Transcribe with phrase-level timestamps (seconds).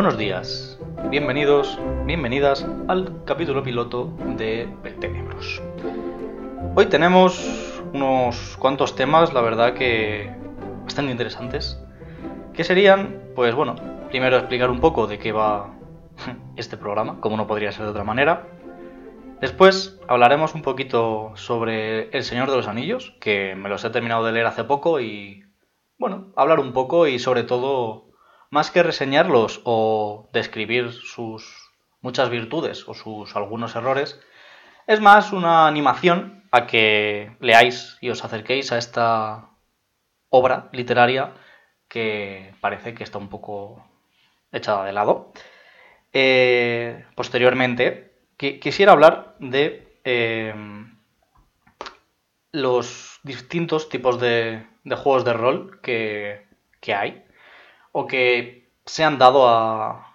[0.00, 0.78] Buenos días,
[1.10, 5.60] bienvenidos, bienvenidas al capítulo piloto de Beltenebros.
[6.74, 10.34] Hoy tenemos unos cuantos temas, la verdad que
[10.84, 11.78] bastante interesantes,
[12.54, 13.76] que serían, pues bueno,
[14.08, 15.74] primero explicar un poco de qué va
[16.56, 18.48] este programa, como no podría ser de otra manera.
[19.42, 24.24] Después hablaremos un poquito sobre El Señor de los Anillos, que me los he terminado
[24.24, 25.44] de leer hace poco y,
[25.98, 28.09] bueno, hablar un poco y sobre todo
[28.50, 34.20] más que reseñarlos o describir sus muchas virtudes o sus algunos errores,
[34.86, 39.50] es más una animación a que leáis y os acerquéis a esta
[40.30, 41.34] obra literaria
[41.88, 43.86] que parece que está un poco
[44.50, 45.32] echada de lado.
[46.12, 50.54] Eh, posteriormente, quisiera hablar de eh,
[52.50, 56.46] los distintos tipos de, juegos de rol que
[56.88, 57.29] hay
[57.92, 60.06] o que se han dado a,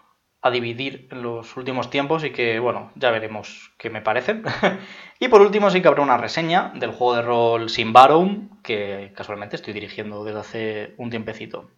[0.51, 4.43] dividir en los últimos tiempos y que, bueno, ya veremos qué me parecen.
[5.19, 9.55] y por último sí que habrá una reseña del juego de rol Simbarum, que casualmente
[9.55, 11.71] estoy dirigiendo desde hace un tiempecito.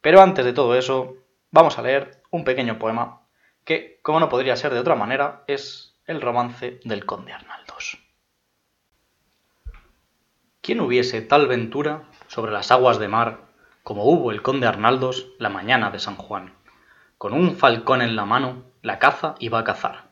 [0.00, 1.16] Pero antes de todo eso,
[1.50, 3.26] vamos a leer un pequeño poema
[3.64, 7.98] que, como no podría ser de otra manera, es el romance del conde Arnaldos.
[10.62, 13.47] ¿Quién hubiese tal ventura sobre las aguas de mar
[13.88, 16.52] como hubo el conde Arnaldos la mañana de San Juan.
[17.16, 20.10] Con un falcón en la mano, la caza iba a cazar.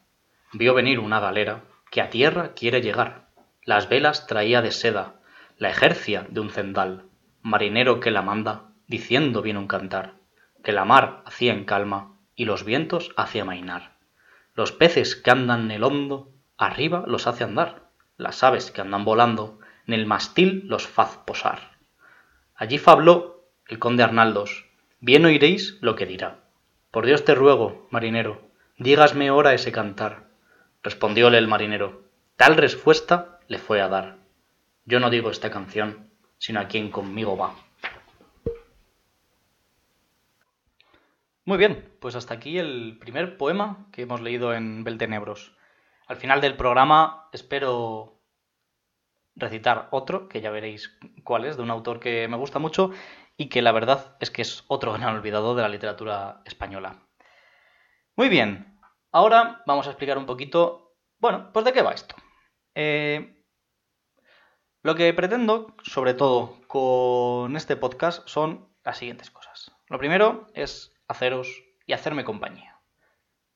[0.54, 3.28] Vio venir una galera que a tierra quiere llegar.
[3.66, 5.16] Las velas traía de seda,
[5.58, 7.04] la ejercia de un cendal.
[7.42, 10.14] Marinero que la manda, diciendo bien un cantar,
[10.64, 13.98] que la mar hacía en calma y los vientos hacía mainar.
[14.54, 17.90] Los peces que andan en el hondo, arriba los hace andar.
[18.16, 21.76] Las aves que andan volando, en el mastil los faz posar.
[22.54, 23.35] Allí fabló
[23.68, 24.66] el conde Arnaldos,
[25.00, 26.44] bien oiréis lo que dirá.
[26.90, 28.42] Por Dios te ruego, marinero,
[28.78, 30.28] dígasme ahora ese cantar.
[30.82, 32.04] Respondióle el marinero,
[32.36, 34.18] tal respuesta le fue a dar.
[34.84, 37.54] Yo no digo esta canción, sino a quien conmigo va.
[41.44, 45.56] Muy bien, pues hasta aquí el primer poema que hemos leído en Beltenebros.
[46.06, 48.16] Al final del programa espero
[49.36, 52.90] recitar otro, que ya veréis cuál es, de un autor que me gusta mucho
[53.36, 57.02] y que la verdad es que es otro gran olvidado de la literatura española.
[58.16, 58.78] Muy bien,
[59.12, 62.14] ahora vamos a explicar un poquito, bueno, pues de qué va esto.
[62.74, 63.44] Eh,
[64.82, 69.72] lo que pretendo, sobre todo con este podcast, son las siguientes cosas.
[69.88, 72.80] Lo primero es haceros y hacerme compañía.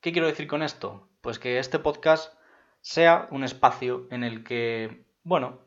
[0.01, 1.09] ¿Qué quiero decir con esto?
[1.21, 2.33] Pues que este podcast
[2.81, 5.59] sea un espacio en el que, bueno,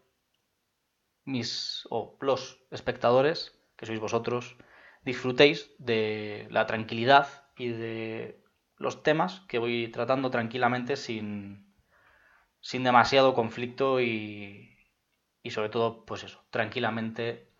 [1.25, 4.57] mis o los espectadores que sois vosotros,
[5.05, 8.43] disfrutéis de la tranquilidad y de
[8.79, 11.75] los temas que voy tratando tranquilamente sin,
[12.61, 14.79] sin demasiado conflicto y,
[15.43, 17.53] y sobre todo, pues eso, tranquilamente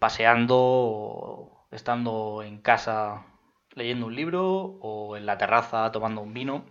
[0.00, 3.26] paseando o estando en casa
[3.72, 4.46] leyendo un libro
[4.80, 6.64] o en la terraza tomando un vino.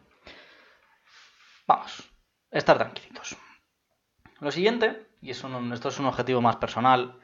[1.68, 2.12] Vamos,
[2.50, 3.38] estar tranquilitos.
[4.40, 7.20] Lo siguiente, y esto es un objetivo más personal,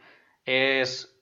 [0.45, 1.21] es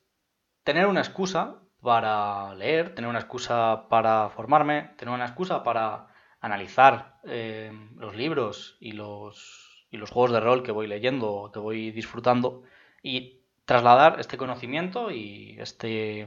[0.64, 6.08] tener una excusa para leer, tener una excusa para formarme, tener una excusa para
[6.40, 11.58] analizar eh, los libros y los, y los juegos de rol que voy leyendo, que
[11.58, 12.62] voy disfrutando
[13.02, 16.26] y trasladar este conocimiento y este,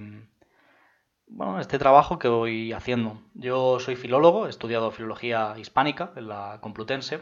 [1.28, 3.22] bueno, este trabajo que voy haciendo.
[3.34, 7.22] Yo soy filólogo, he estudiado filología hispánica en la Complutense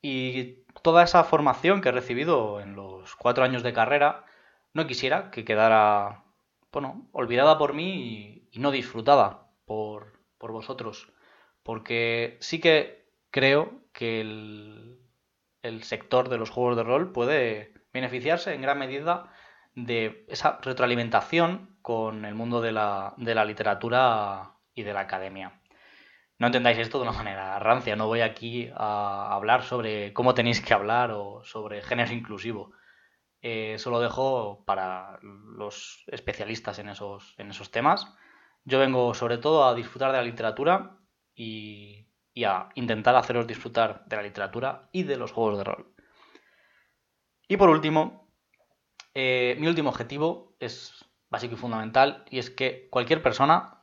[0.00, 4.24] y toda esa formación que he recibido en los cuatro años de carrera
[4.74, 6.24] no quisiera que quedara,
[6.72, 11.10] bueno, olvidada por mí y, no disfrutada por, por, vosotros.
[11.62, 14.98] Porque sí que creo que el,
[15.62, 19.32] el sector de los juegos de rol puede beneficiarse en gran medida
[19.74, 25.60] de esa retroalimentación con el mundo de la, de la literatura y de la academia.
[26.38, 30.60] No entendáis esto de una manera rancia, no voy aquí a hablar sobre cómo tenéis
[30.60, 32.72] que hablar o sobre género inclusivo.
[33.44, 38.10] Eh, eso lo dejo para los especialistas en esos, en esos temas.
[38.64, 40.96] Yo vengo sobre todo a disfrutar de la literatura
[41.34, 42.08] y,
[42.42, 45.94] a intentar haceros disfrutar de la literatura y de los juegos de rol.
[47.46, 48.32] Y por último,
[49.12, 53.82] eh, mi último objetivo es básico y fundamental y es que cualquier persona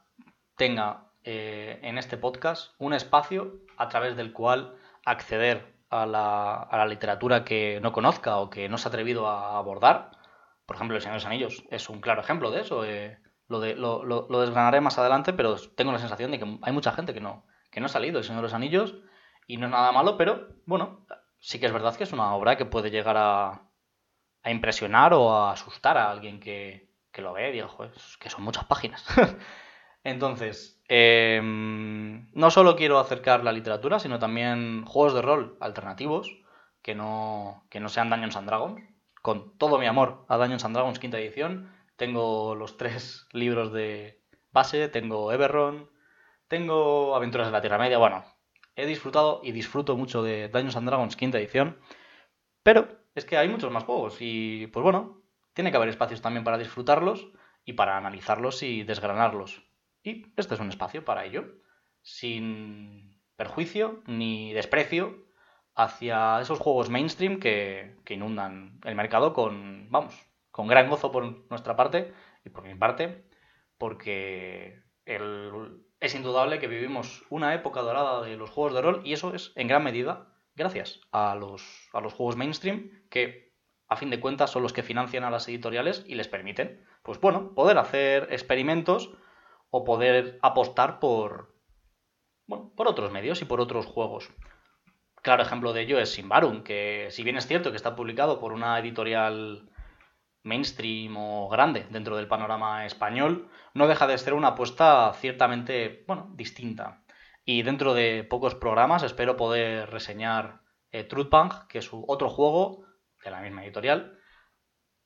[0.55, 4.75] tenga eh, en este podcast un espacio a través del cual
[5.05, 10.11] acceder a la, literatura que no conozca o que no se ha atrevido a abordar.
[10.65, 12.85] Por ejemplo, El Señor de los Anillos es un claro ejemplo de eso.
[12.85, 13.75] Eh, lo, de,
[14.39, 17.81] desgranaré más adelante, pero tengo la sensación de que hay mucha gente que no, que
[17.81, 18.95] no ha salido El Señor de los Anillos
[19.47, 21.05] y no es nada malo, pero bueno,
[21.39, 23.63] sí que es verdad que es una obra que puede llegar a,
[24.43, 28.29] a impresionar o a asustar a alguien que, que lo ve y diga, joder, que
[28.29, 29.05] son muchas páginas.
[30.03, 36.41] Entonces, eh, no solo quiero acercar la literatura, sino también juegos de rol alternativos
[36.81, 38.81] que no, que no sean Dungeons and Dragons.
[39.21, 44.21] Con todo mi amor a Dungeons and Dragons quinta edición, tengo los tres libros de
[44.51, 45.89] base, tengo Everron,
[46.47, 47.97] tengo Aventuras de la Tierra Media.
[47.97, 48.25] Bueno,
[48.75, 51.79] he disfrutado y disfruto mucho de Dungeons and Dragons quinta edición,
[52.63, 55.21] pero es que hay muchos más juegos y, pues bueno,
[55.53, 57.27] tiene que haber espacios también para disfrutarlos
[57.65, 59.70] y para analizarlos y desgranarlos.
[60.03, 61.45] Y este es un espacio para ello,
[62.01, 65.25] sin perjuicio ni desprecio
[65.75, 70.13] hacia esos juegos mainstream que, inundan el mercado con, vamos,
[70.51, 72.13] con gran gozo por nuestra parte
[72.43, 73.25] y por mi parte,
[73.77, 79.33] porque es indudable que vivimos una época dorada de los juegos de rol y eso
[79.33, 83.51] es en gran medida gracias a los, a los juegos mainstream que
[83.87, 87.19] a fin de cuentas son los que financian a las editoriales y les permiten, pues
[87.19, 89.11] bueno, poder hacer experimentos
[89.71, 91.55] o poder apostar por,
[92.45, 94.29] bueno, por otros medios y por otros juegos.
[95.23, 98.53] Claro ejemplo de ello es Simbarum, que si bien es cierto que está publicado por
[98.53, 99.69] una editorial
[100.43, 106.31] mainstream o grande dentro del panorama español, no deja de ser una apuesta ciertamente, bueno,
[106.35, 107.03] distinta.
[107.45, 112.85] Y dentro de pocos programas espero poder reseñar eh, Truthpunk, que es otro juego
[113.23, 114.17] de la misma editorial,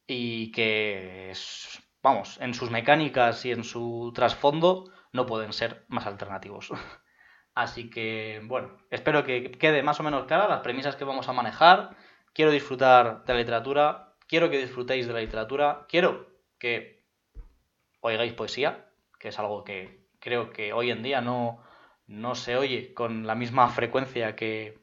[0.07, 6.05] y que es, vamos, en sus mecánicas y en su trasfondo no pueden ser más
[6.05, 6.69] alternativos.
[7.55, 11.33] Así que, bueno, espero que quede más o menos clara las premisas que vamos a
[11.33, 11.97] manejar.
[12.31, 16.27] Quiero disfrutar de la literatura, quiero que disfrutéis de la literatura, quiero
[16.59, 17.03] que
[18.01, 18.85] oigáis poesía,
[19.19, 21.63] que es algo que creo que hoy en día no,
[22.05, 24.79] no se oye con la misma frecuencia que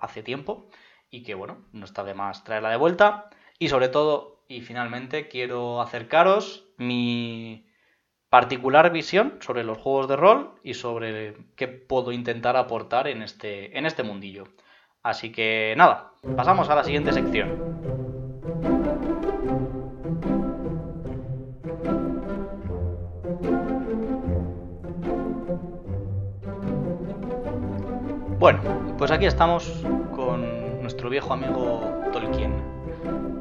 [0.00, 0.70] hace tiempo
[1.10, 3.28] y que, bueno, no está de más traerla de vuelta.
[3.58, 7.68] Y sobre todo, y finalmente, quiero acercaros mi
[8.30, 13.78] particular visión sobre los juegos de rol y sobre qué puedo intentar aportar en este,
[13.78, 14.48] en este mundillo.
[15.04, 17.48] Así que nada, pasamos a la siguiente sección.
[28.40, 32.80] Bueno, pues aquí estamos con nuestro viejo amigo Tolkien.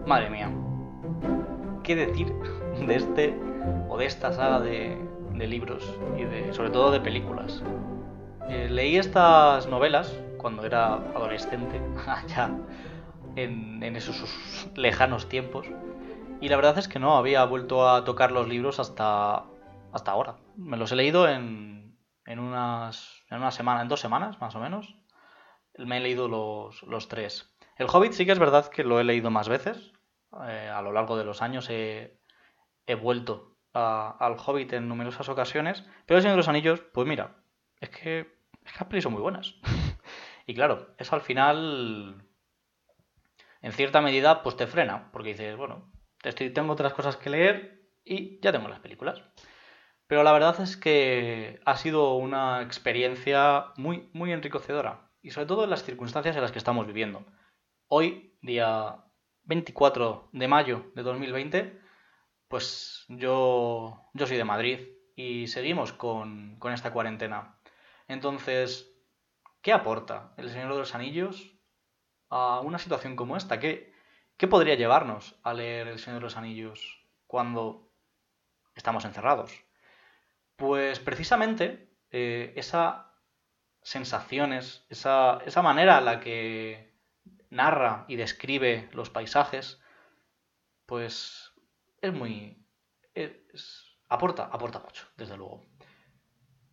[0.06, 0.51] Madre mía,
[1.89, 2.31] ¿qué decir
[2.86, 3.39] de este
[3.89, 4.95] o de esta saga de,
[5.47, 7.63] libros y de, sobre todo de películas.
[8.47, 12.51] Eh, leí estas novelas cuando era adolescente, allá
[13.36, 15.65] en, esos lejanos tiempos,
[16.39, 19.45] y la verdad es que no había vuelto a tocar los libros hasta,
[19.92, 20.35] hasta ahora.
[20.57, 21.97] Me los he leído en,
[22.27, 24.95] en, unas, en una semana, en dos semanas más o menos.
[25.75, 27.51] Me he leído los, los tres.
[27.77, 29.92] El Hobbit sí que es verdad que lo he leído más veces.
[30.47, 32.15] Eh, a lo largo de los años he,
[33.01, 37.35] vuelto al Hobbit en numerosas ocasiones, pero El Señor de los Anillos, pues mira,
[37.79, 38.19] es que,
[38.63, 39.55] es que las pelis son muy buenas.
[40.47, 42.25] y claro, eso al final,
[43.61, 45.92] en cierta medida, pues te frena, porque dices, bueno,
[46.23, 49.21] estoy, tengo otras cosas que leer y ya tengo las películas.
[50.07, 55.11] Pero la verdad es que ha sido una experiencia muy, muy enriquecedora.
[55.21, 57.25] Y sobre todo en las circunstancias en las que estamos viviendo.
[57.87, 59.04] Hoy, día
[59.49, 61.81] 24 de mayo de 2020,
[62.47, 64.79] pues yo, yo soy de Madrid
[65.15, 67.59] y seguimos con, esta cuarentena.
[68.07, 68.94] Entonces,
[69.61, 71.56] ¿qué aporta el Señor de los Anillos
[72.29, 73.59] a una situación como esta?
[73.59, 73.91] ¿Qué,
[74.37, 77.91] ¿Qué podría llevarnos a leer el Señor de los Anillos cuando
[78.75, 79.51] estamos encerrados?
[80.57, 83.03] Pues precisamente eh, esas
[83.81, 86.88] sensaciones, esa, esa manera en la que
[87.49, 89.81] narra y describe los paisajes,
[90.85, 91.51] pues
[92.01, 92.65] es muy...
[94.07, 95.65] aporta, aporta mucho, desde luego.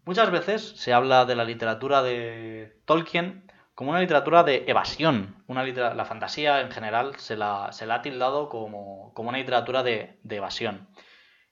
[0.05, 5.45] Muchas veces se habla de la literatura de Tolkien como una literatura de evasión.
[5.49, 9.83] Una la fantasía en general se la, se la ha tildado como, como una literatura
[9.83, 10.89] de, de, evasión.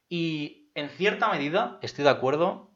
[0.09, 2.71] Y en cierta medida estoy de acuerdo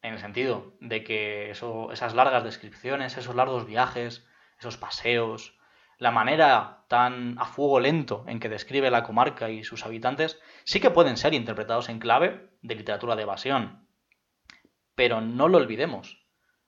[0.00, 4.24] en el sentido de que esas largas descripciones, esos largos viajes,
[4.58, 5.55] esos paseos,
[5.98, 10.80] la manera tan a fuego lento en que describe la comarca y sus habitantes sí
[10.80, 13.88] que pueden ser interpretados en clave de literatura de evasión.
[14.94, 16.26] Pero no lo olvidemos.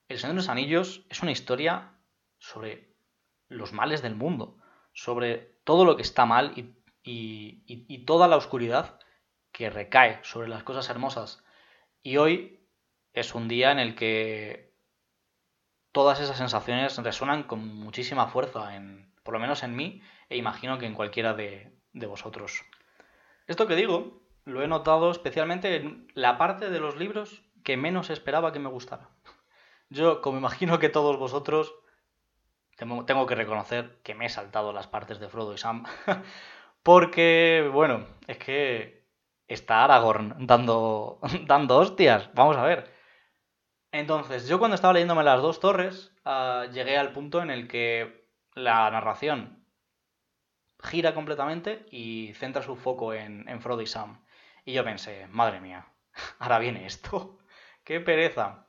[0.09, 1.95] El Señor de los Anillos es una historia
[2.39, 2.95] sobre
[3.49, 4.59] los males del mundo,
[4.93, 8.99] sobre todo lo que está mal y, toda la oscuridad
[9.53, 11.45] que recae sobre las cosas hermosas.
[12.03, 12.67] Y hoy
[13.13, 14.75] es un día en el que
[15.93, 20.79] todas esas sensaciones resuenan con muchísima fuerza, en, por lo menos en mí, e imagino
[20.79, 22.65] que en cualquiera de, de vosotros.
[23.47, 28.09] Esto que digo lo he notado especialmente en la parte de los libros que menos
[28.09, 29.11] esperaba que me gustara.
[29.91, 31.75] Yo, como imagino que todos vosotros,
[32.79, 35.85] tengo que reconocer que me he saltado las partes de Frodo y Sam.
[36.83, 39.05] Porque, bueno, es que
[39.47, 42.31] está Aragorn dando, dando hostias.
[42.33, 42.91] Vamos a ver.
[43.93, 48.27] Entonces, yo cuando estaba leyéndome las dos torres, ah, llegué al punto en el que
[48.59, 49.65] la narración
[50.83, 54.25] gira completamente y centra su foco en, Frodo y Sam.
[54.65, 55.89] Y yo pensé, madre mía,
[56.39, 57.39] ahora viene esto.
[57.85, 58.67] ¡Qué pereza!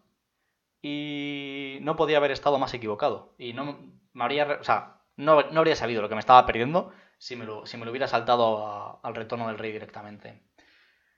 [0.82, 3.36] Y no podía haber estado más equivocado.
[3.38, 3.78] Y no
[4.14, 7.46] me habría, o sea, no, no habría sabido lo que me estaba perdiendo si me
[7.46, 10.42] lo, si me lo hubiera saltado al retorno del rey directamente.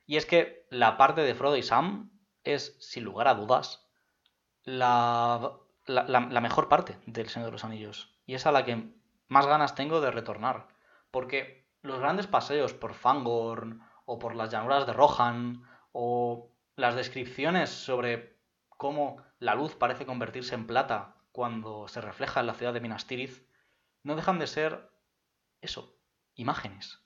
[0.06, 2.12] Y es que la parte de Frodo y Sam
[2.44, 3.88] es, sin lugar a dudas,
[4.64, 8.20] la, la, mejor parte del Señor de los Anillos.
[8.32, 8.90] Y es a la que
[9.28, 10.70] más ganas tengo de retornar.
[11.12, 17.70] Porque los grandes paseos por Fangorn, o por las llanuras de Rohan, o las descripciones
[17.70, 22.80] sobre cómo la luz parece convertirse en plata cuando se refleja en la ciudad de
[22.80, 23.46] Minas Tirith,
[24.02, 24.90] no dejan de ser
[25.60, 26.00] eso,
[26.36, 27.04] imágenes,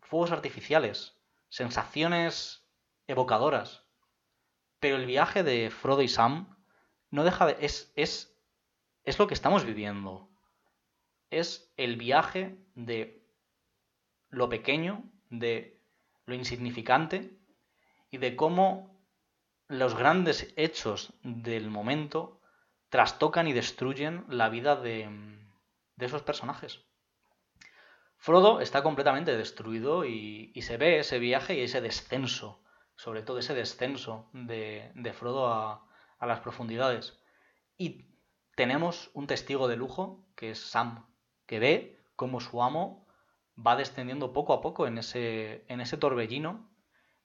[0.00, 2.68] fuegos artificiales, sensaciones
[3.06, 3.84] evocadoras.
[4.80, 6.56] Pero el viaje de Frodo y Sam
[7.10, 7.58] no deja de...
[7.60, 8.36] es, es,
[9.04, 10.31] es lo que estamos viviendo.
[11.32, 13.26] Es el viaje de
[14.28, 15.80] lo pequeño, de
[16.26, 17.38] lo insignificante
[18.10, 19.00] y de cómo
[19.66, 22.42] los grandes hechos del momento
[22.90, 25.08] trastocan y destruyen la vida de,
[25.96, 26.84] esos personajes.
[28.18, 32.62] Frodo está completamente destruido y, se ve ese viaje y ese descenso,
[32.94, 37.18] sobre todo ese descenso de, Frodo a las profundidades.
[37.78, 38.12] Y
[38.54, 41.06] tenemos un testigo de lujo, que es Sam,
[41.52, 43.06] que ve cómo su amo
[43.58, 46.66] va descendiendo poco a poco en ese, en ese torbellino.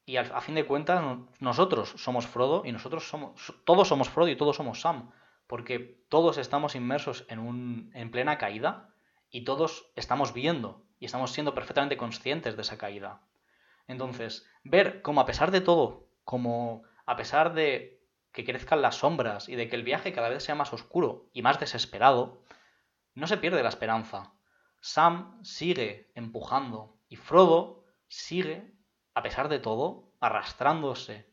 [0.05, 1.01] Y a fin de cuentas,
[1.39, 3.53] nosotros somos Frodo y nosotros somos.
[3.63, 5.11] Todos somos Frodo y todos somos Sam.
[5.47, 8.93] Porque todos estamos inmersos en, un, en plena caída
[9.29, 13.21] y todos estamos viendo y estamos siendo perfectamente conscientes de esa caída.
[13.87, 18.01] Entonces, ver cómo a pesar de todo, como a pesar de
[18.33, 21.43] que crezcan las sombras y de que el viaje cada vez sea más oscuro y
[21.43, 22.41] más desesperado,
[23.19, 24.33] no se pierde la esperanza.
[24.79, 28.73] Sam sigue empujando y Frodo sigue,
[29.13, 31.29] a pesar de todo, arrastrándose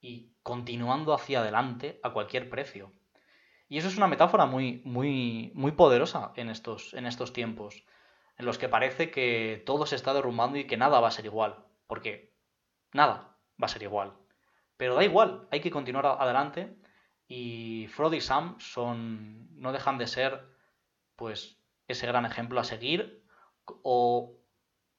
[0.00, 2.92] y continuando hacia adelante a cualquier precio.
[3.68, 7.84] Y eso es una metáfora muy, muy, muy poderosa en estos, en estos tiempos
[8.36, 11.24] en los que parece que todo se está derrumbando y que nada va a ser
[11.24, 11.64] igual.
[11.86, 12.34] Porque
[12.92, 14.14] nada va a ser igual.
[14.76, 16.76] Pero da igual, hay que continuar adelante.
[17.28, 19.48] Y Frodo y Sam son.
[19.60, 20.53] no dejan de ser.
[21.16, 21.58] Pues.
[21.88, 23.24] ese gran ejemplo a seguir.
[23.82, 24.38] O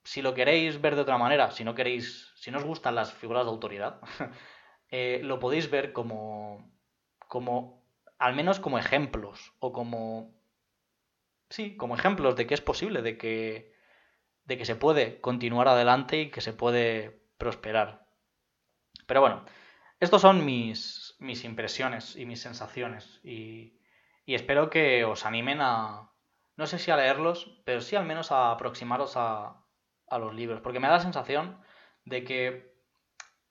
[0.03, 2.31] si lo queréis ver de otra manera, si no queréis.
[2.36, 4.01] si no os gustan las figuras de autoridad,
[4.89, 6.72] eh, lo podéis ver como.
[7.27, 7.84] como.
[8.19, 9.53] al menos como ejemplos.
[9.60, 10.36] O como
[11.50, 13.74] sí, como ejemplos de que es posible, de que,
[14.45, 18.05] de que se puede continuar adelante y que se puede prosperar.
[19.07, 19.45] Pero bueno,
[20.00, 23.79] estos son mis, mis impresiones y mis sensaciones y,
[24.25, 26.12] y espero que os animen a,
[26.58, 29.63] no sé si a leerlos, pero sí al menos a aproximaros a,
[30.08, 31.60] a los libros, porque me da la sensación
[32.05, 32.75] de que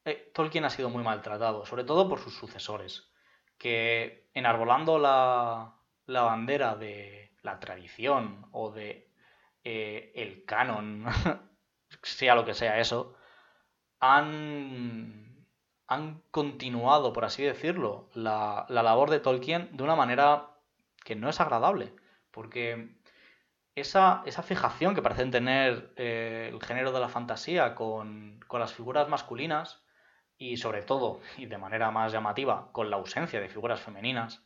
[0.05, 3.11] eh, Tolkien ha sido muy maltratado, sobre todo por sus sucesores,
[3.59, 5.77] que enarbolando la,
[6.07, 9.11] la bandera de la tradición o de
[9.65, 11.07] eh, el canon,
[12.03, 13.15] sea lo que sea eso,
[14.01, 15.47] han,
[15.87, 20.51] han continuado, por así decirlo, la, labor de Tolkien de una manera
[21.05, 21.95] que no es agradable,
[22.31, 22.97] porque
[23.75, 28.75] esa, esa fijación que parecen tener eh, el género de la fantasía con, con las
[28.75, 29.83] figuras masculinas,
[30.37, 34.45] y sobre todo, y de manera más llamativa, con la ausencia de figuras femeninas,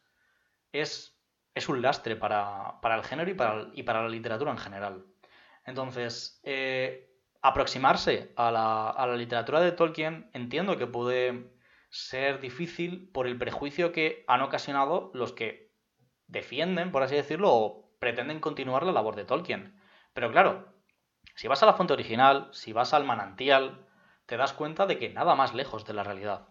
[0.73, 1.19] es
[1.59, 5.05] es un lastre para, el género y para, y para, la literatura en general.
[5.65, 7.11] Entonces, eh,
[7.43, 11.53] aproximarse a la, a la, literatura de Tolkien entiendo que puede
[11.91, 15.67] ser difícil por el prejuicio que han ocasionado los que
[16.28, 19.80] defienden, por así decirlo, o pretenden continuar la labor de Tolkien.
[20.12, 20.73] Pero claro,
[21.35, 23.87] si vas a la fuente original, si vas al manantial,
[24.26, 26.49] te das cuenta de que nada más lejos de la realidad.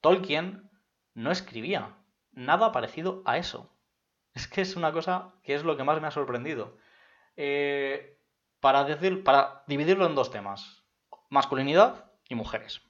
[0.00, 0.70] Tolkien
[1.14, 1.96] no escribía
[2.32, 3.74] nada parecido a eso.
[4.34, 6.78] Es que es una cosa que es lo que más me ha sorprendido.
[7.36, 8.18] Eh,
[8.60, 10.84] para, decir, para dividirlo en dos temas,
[11.28, 12.82] masculinidad y mujeres.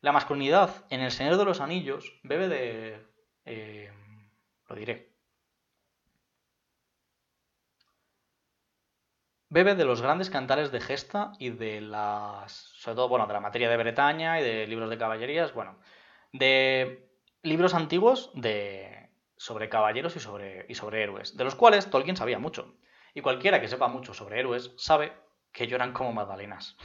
[0.00, 3.06] La masculinidad en El Señor de los Anillos bebe de...
[3.44, 3.92] Eh,
[4.68, 5.15] lo diré.
[9.56, 12.52] Bebe de los grandes cantares de gesta y de las...
[12.52, 15.78] sobre todo, bueno, de la materia de Bretaña y de libros de caballerías, bueno,
[16.30, 17.08] de
[17.40, 19.08] libros antiguos de
[19.38, 22.76] sobre caballeros y sobre, y sobre héroes, de los cuales Tolkien sabía mucho.
[23.14, 25.14] Y cualquiera que sepa mucho sobre héroes sabe
[25.52, 26.76] que lloran como magdalenas.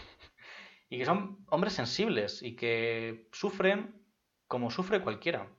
[0.90, 4.02] y que son hombres sensibles y que sufren
[4.48, 5.50] como sufre cualquiera.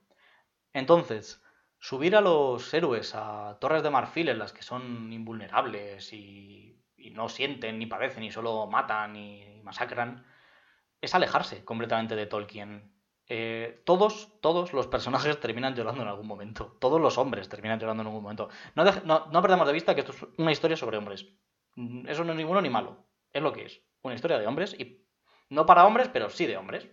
[0.73, 1.43] Entonces,
[1.77, 6.73] subir a los héroes a torres de marfil en las que son invulnerables y,
[7.11, 10.25] no sienten, ni padecen, y solo matan y masacran,
[11.01, 12.93] es alejarse completamente de Tolkien.
[13.27, 16.77] Eh, todos, todos los personajes terminan llorando en algún momento.
[16.79, 18.49] Todos los hombres terminan llorando en algún momento.
[18.75, 21.25] No, no, no perdamos de vista que esto es una historia sobre hombres.
[22.07, 23.05] Eso no es ni bueno ni malo.
[23.31, 23.81] Es lo que es.
[24.01, 25.05] Una historia de hombres y
[25.49, 26.87] no para hombres, pero sí de hombres.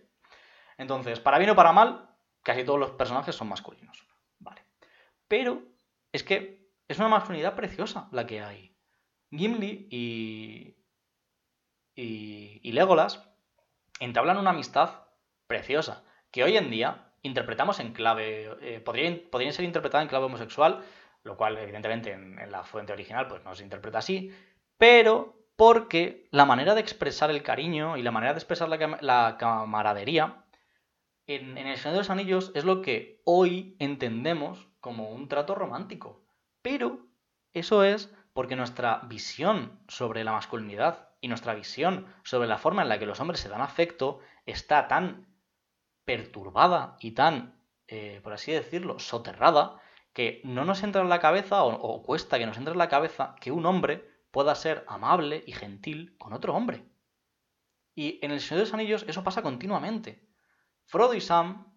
[0.77, 2.09] Entonces, para bien o para mal,
[2.43, 4.07] casi todos los personajes son masculinos.
[5.27, 5.63] Pero
[6.11, 8.70] es que es una masculinidad preciosa la que hay.
[9.31, 10.75] Gimli y,
[11.95, 13.23] y, Legolas
[13.99, 15.07] entablan una amistad
[15.47, 20.83] preciosa que hoy en día interpretamos en clave, eh, podrían, ser interpretada en clave homosexual,
[21.23, 24.33] lo cual evidentemente en, la fuente original pues no se interpreta así,
[24.77, 30.45] pero porque la manera de expresar el cariño y la manera de expresar la, camaradería
[31.27, 35.53] en, en, El Señor de los Anillos es lo que hoy entendemos como un trato
[35.53, 36.23] romántico.
[36.63, 37.05] Pero
[37.53, 42.89] eso es porque nuestra visión sobre la masculinidad y nuestra visión sobre la forma en
[42.89, 45.27] la que los hombres se dan afecto está tan
[46.05, 49.79] perturbada y tan, eh, por así decirlo, soterrada,
[50.13, 53.35] que no nos entra en la cabeza o, cuesta que nos entre en la cabeza
[53.39, 56.85] que un hombre pueda ser amable y gentil con otro hombre.
[57.95, 60.27] Y en El Señor de los Anillos eso pasa continuamente.
[60.85, 61.71] Frodo y Sam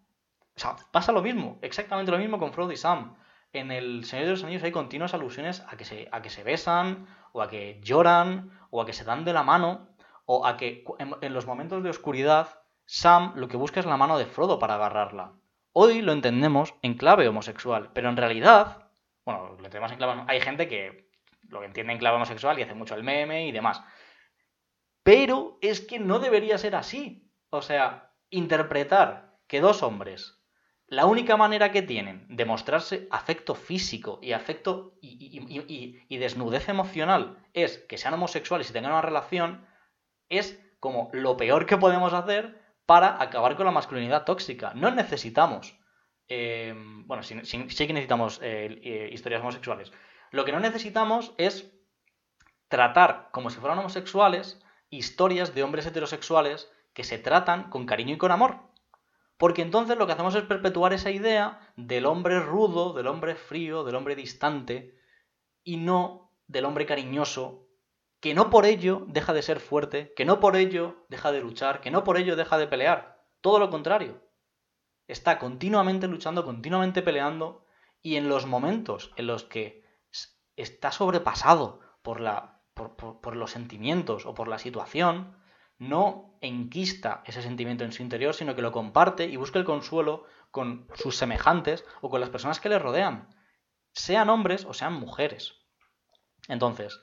[0.57, 3.17] o sea, pasa lo mismo, exactamente lo mismo con Frodo y Sam.
[3.55, 6.43] En El Señor de los Anillos hay continuas alusiones a que, se, a que se
[6.43, 9.95] besan, o a que lloran, o a que se dan de la mano,
[10.27, 14.19] o a que en, los momentos de oscuridad Sam lo que busca es la mano
[14.19, 15.35] de Frodo para agarrarla.
[15.73, 18.91] Hoy lo entendemos en clave homosexual, pero en realidad,
[19.25, 21.09] bueno, lo entendemos en clave hay gente que
[21.49, 23.85] lo entiende en clave homosexual y hace mucho el meme y demás.
[25.05, 27.31] Pero es que no debería ser así.
[27.51, 30.44] O sea, interpretar que dos hombres
[30.95, 37.79] la única manera que tienen de mostrarse afecto físico y afecto y, desnudez emocional es
[37.79, 39.67] que sean homosexuales y tengan una relación,
[40.29, 44.73] es como lo peor que podemos hacer para acabar con la masculinidad tóxica.
[44.75, 45.79] No necesitamos,
[46.29, 46.75] eh,
[47.07, 49.93] bueno, sí, que necesitamos eh, eh, historias homosexuales.
[50.31, 51.73] Lo que no necesitamos es
[52.69, 58.19] tratar como si fueran homosexuales historias de hombres heterosexuales que se tratan con cariño y
[58.19, 58.74] con amor.
[59.37, 63.85] Porque entonces lo que hacemos es perpetuar esa idea del hombre rudo, del hombre frío,
[63.85, 64.95] del hombre distante,
[65.65, 67.67] y no del hombre cariñoso,
[68.21, 71.81] que no por ello deja de ser fuerte, que no por ello deja de luchar,
[71.81, 73.23] que no por ello deja de pelear.
[73.41, 74.23] Todo lo contrario.
[75.07, 77.67] Está continuamente luchando, continuamente peleando,
[78.01, 79.85] y en los momentos en los que
[80.57, 85.37] está sobrepasado por, la, por, por los sentimientos o por la situación,
[85.79, 90.25] no enquista ese sentimiento en su interior, sino que lo comparte y busca el consuelo
[90.51, 93.29] con sus semejantes o con las personas que le rodean,
[93.93, 95.55] sean hombres o sean mujeres.
[96.49, 97.01] Entonces,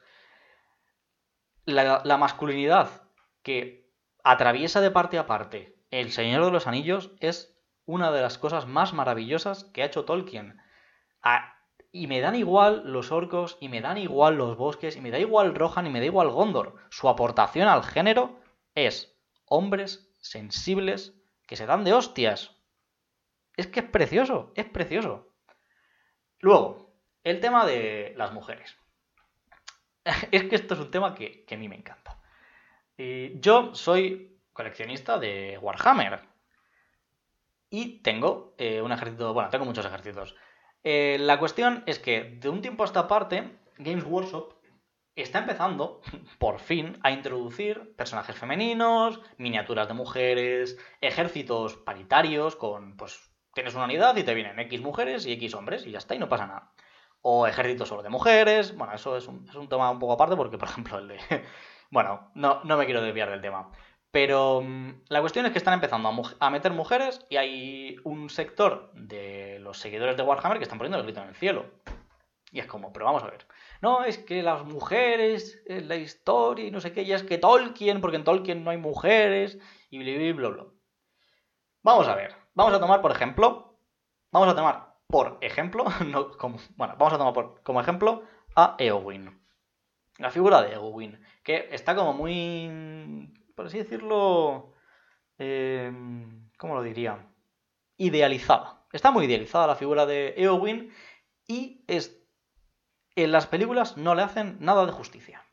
[1.66, 3.04] la, masculinidad
[3.44, 3.92] que
[4.24, 8.68] atraviesa de parte a parte el Señor de los Anillos es una de las cosas
[8.68, 10.62] más maravillosas que ha hecho Tolkien.
[11.92, 15.20] y me dan igual los orcos, y me dan igual los bosques, y me da
[15.20, 16.78] igual Rohan, y me da igual Gondor.
[16.90, 18.41] Su aportación al género
[18.76, 21.14] es hombres sensibles
[21.48, 22.56] que se dan de hostias.
[23.58, 25.34] Es que es precioso, es precioso.
[26.40, 28.76] Luego, el tema de las mujeres.
[30.32, 32.20] Es que esto es un tema que, a mí me encanta.
[32.98, 36.22] yo soy coleccionista de Warhammer.
[37.70, 40.36] Y tengo eh, un ejército, bueno, tengo muchos ejércitos.
[40.84, 44.61] Eh, la cuestión es que de un tiempo a esta parte, Games Workshop
[45.15, 46.02] está empezando,
[46.38, 53.86] por fin, a introducir personajes femeninos, miniaturas de mujeres, ejércitos paritarios con, pues, tienes una
[53.86, 56.47] unidad y te vienen X mujeres y X hombres y ya está, y no pasa
[56.47, 56.71] nada.
[57.21, 60.69] O ejércitos solo de mujeres, bueno, eso es un, tema un poco aparte porque, por
[60.69, 61.19] ejemplo, el de...
[61.91, 63.69] bueno, no, no me quiero desviar del tema.
[64.12, 68.30] Pero mm, la cuestión es que están empezando a, a, meter mujeres y hay un
[68.30, 71.65] sector de los seguidores de Warhammer que están poniendo el grito en el cielo.
[72.52, 73.48] Y es como, pero vamos a ver.
[73.82, 77.38] No, es que las mujeres, en la historia y no sé qué, y es que
[77.38, 79.58] Tolkien, porque en Tolkien no hay mujeres,
[79.90, 80.66] y bla, bla, bla.
[81.82, 82.36] Vamos a ver.
[82.54, 83.80] Vamos a tomar, por ejemplo,
[84.32, 88.24] vamos a tomar, por ejemplo, no, como, bueno, vamos a tomar por, como ejemplo
[88.56, 89.42] a Eowyn.
[90.18, 94.74] La figura de Eowyn, que está como muy, por así decirlo,
[95.38, 95.92] eh,
[96.58, 97.26] ¿cómo lo diría?
[97.98, 98.86] Idealizada.
[98.92, 100.92] Está muy idealizada la figura de Eowyn
[101.48, 102.21] y es,
[103.15, 105.43] en las películas no le hacen nada de justicia.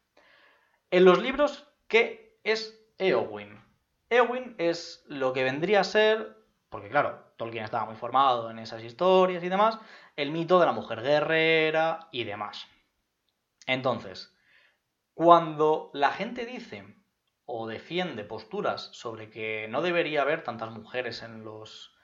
[0.91, 3.63] En los libros, ¿qué es Eowyn?
[4.11, 6.37] Eowyn es lo que vendría a ser,
[6.71, 9.79] porque claro, Tolkien estaba muy formado en esas historias y demás,
[10.17, 12.67] el mito de la mujer guerrera y demás.
[13.67, 14.35] Entonces,
[15.15, 16.97] cuando la gente dice
[17.45, 21.95] o defiende posturas sobre que no debería haber tantas mujeres en los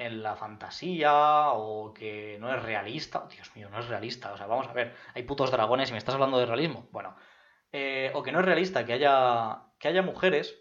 [0.00, 4.46] en la fantasía o que no es realista, Dios mío, no es realista, o sea,
[4.46, 7.14] vamos a ver, hay putos dragones y me estás hablando de realismo, bueno,
[7.70, 10.58] eh, o que no es realista que haya que haya mujeres,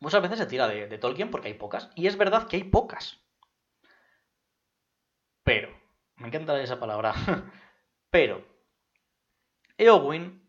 [0.00, 3.22] muchas veces se tira de, Tolkien porque hay pocas y es verdad que hay pocas,
[5.44, 5.68] pero
[6.16, 7.14] me encanta esa palabra,
[8.10, 8.46] pero
[9.76, 10.42] Eowyn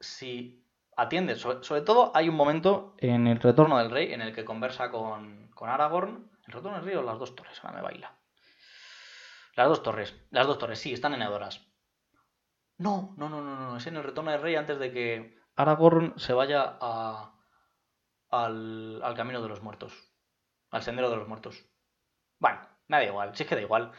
[0.00, 4.44] si atiende, sobre, todo hay un momento en el retorno del rey en el que
[4.44, 6.29] conversa con, con Aragorn.
[6.50, 7.60] ¿El retorno del rey o las dos torres?
[7.62, 8.12] Ahora me baila.
[9.54, 10.16] Las dos torres.
[10.30, 11.64] Las dos torres, sí, están en Edoras.
[12.76, 13.76] No, no, no, no, no.
[13.76, 17.38] Es en el retorno del rey antes de que Aragorn se vaya a,
[18.30, 19.92] al, camino de los muertos.
[20.72, 21.64] Al sendero de los muertos.
[22.40, 22.58] Bueno,
[22.88, 23.92] me da igual, si es que da igual.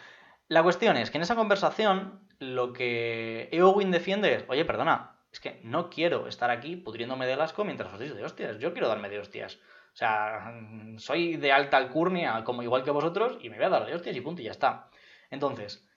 [0.50, 5.40] La cuestión es que en esa conversación lo que Eowyn defiende es, oye, perdona, es
[5.40, 8.58] que no quiero estar aquí pudriéndome de asco mientras os digo de hostias.
[8.58, 9.58] Yo quiero darme de hostias.
[9.94, 10.54] O sea,
[10.98, 14.16] soy de alta alcurnia, como igual que vosotros, y me voy a dar de hostias
[14.16, 14.90] y punto, y ya está.
[15.30, 15.88] Entonces,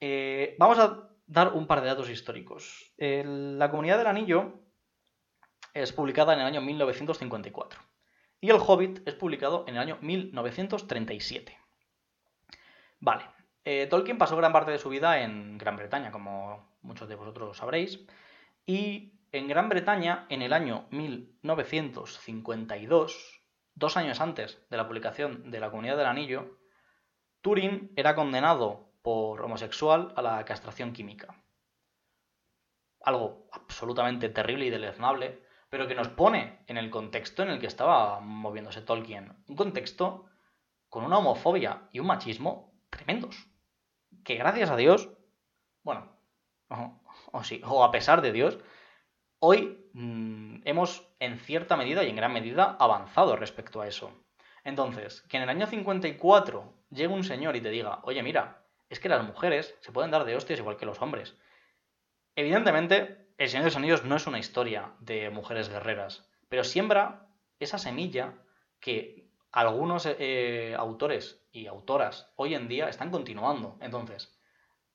[0.00, 2.92] eh, vamos a dar un par de datos históricos.
[2.96, 4.60] la Comunidad del Anillo
[5.74, 7.80] es publicada en el año 1954.
[8.40, 11.58] Y el Hobbit es publicado en el año 1937.
[13.00, 13.24] Vale.
[13.64, 17.56] Eh, Tolkien pasó gran parte de su vida en Gran Bretaña, como muchos de vosotros
[17.56, 18.06] sabréis.
[18.64, 23.37] Y en Gran Bretaña, en el año 1952,
[23.78, 26.58] dos años antes de la publicación de la Comunidad del Anillo,
[27.40, 31.42] Turing era condenado por homosexual a la castración química.
[33.00, 37.66] Algo absolutamente terrible y deleznable, pero que nos pone en el contexto en el que
[37.66, 39.44] estaba moviéndose Tolkien.
[39.46, 40.26] Un contexto
[40.88, 43.48] con una homofobia y un machismo tremendos.
[44.24, 45.10] Que gracias a Dios,
[45.84, 46.18] bueno,
[47.32, 48.58] o, sí, o a pesar de Dios,
[49.38, 54.12] hoy mm, hemos en cierta medida y en gran medida avanzado respecto a eso.
[54.64, 59.00] Entonces, que en el año 54 llegue un señor y te diga, oye, mira, es
[59.00, 61.36] que las mujeres se pueden dar de hostias igual que los hombres.
[62.34, 67.28] Evidentemente, El Señor de los Anillos no es una historia de mujeres guerreras, pero siembra
[67.60, 68.34] esa semilla
[68.80, 73.78] que algunos eh, autores y autoras hoy en día están continuando.
[73.80, 74.36] Entonces,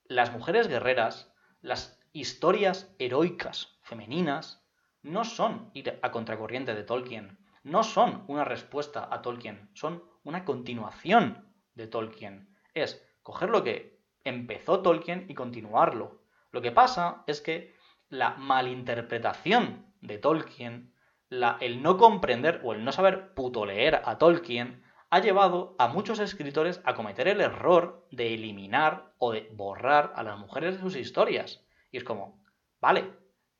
[0.05, 4.62] las mujeres guerreras las historias heroicas femeninas
[5.03, 10.43] no son ir a contracorriente de Tolkien, no son una respuesta a Tolkien, son una
[10.43, 12.49] continuación de Tolkien.
[12.73, 16.21] Es coger lo que empezó Tolkien y continuarlo.
[16.51, 17.73] Lo que pasa es que
[18.09, 20.93] la malinterpretación de Tolkien,
[21.29, 25.87] la, el no comprender o el no saber puto leer a Tolkien, ha llevado a
[25.87, 30.81] muchos escritores a cometer el error de eliminar o de borrar a las mujeres de
[30.81, 31.63] sus historias.
[31.91, 32.43] Y es como,
[32.81, 33.13] vale,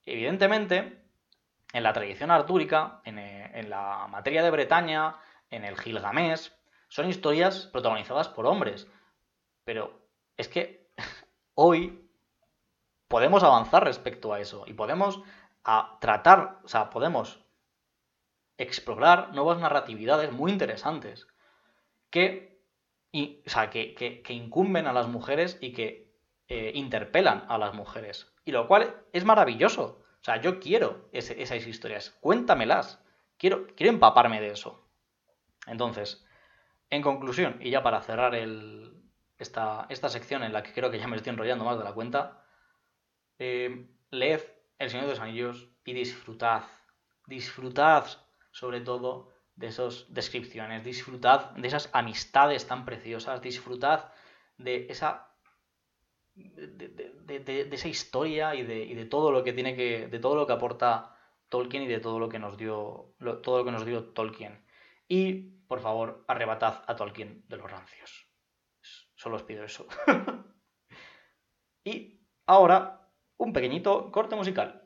[0.06, 1.03] evidentemente,
[1.74, 5.18] en la tradición artúrica, eh, en, la materia de Bretaña,
[5.50, 6.52] en el Gilgamesh,
[6.88, 8.88] son historias protagonizadas por hombres.
[9.66, 10.08] Pero
[10.38, 10.88] es que
[11.56, 12.08] hoy
[13.08, 15.22] podemos avanzar respecto a eso y podemos
[16.00, 17.44] tratar, o sea, podemos
[18.58, 21.28] explorar nuevas narratividades muy interesantes
[22.12, 22.62] que,
[23.14, 26.14] o sea, que, incumben a las mujeres y que
[26.48, 28.32] eh, interpelan a las mujeres.
[28.46, 30.03] Y lo cual es maravilloso.
[30.24, 32.12] O sea, yo quiero esas historias.
[32.22, 33.04] Cuéntamelas.
[33.38, 34.88] Quiero, quiero empaparme de eso.
[35.68, 36.26] Entonces,
[36.90, 38.34] en conclusión, y ya para cerrar
[39.38, 42.42] esta, sección en la que creo que ya me estoy enrollando más de la cuenta,
[43.38, 44.40] eh, leed
[44.80, 46.64] El Señor de los Anillos y disfrutad.
[47.28, 48.06] Disfrutad
[48.52, 54.14] sobre todo de esas descripciones, disfrutad de esas amistades tan preciosas, disfrutad
[54.58, 55.33] de esa
[56.36, 61.16] de, esa historia y, de, todo lo que tiene que de todo lo que aporta
[61.50, 64.66] Tolkien y de todo lo que nos dio todo lo que nos dio Tolkien.
[65.08, 68.28] Y por favor arrebatad a Tolkien de los rancios.
[69.16, 69.88] Solo os pido eso.
[71.86, 74.83] Y Ahora, un pequeñito corte musical.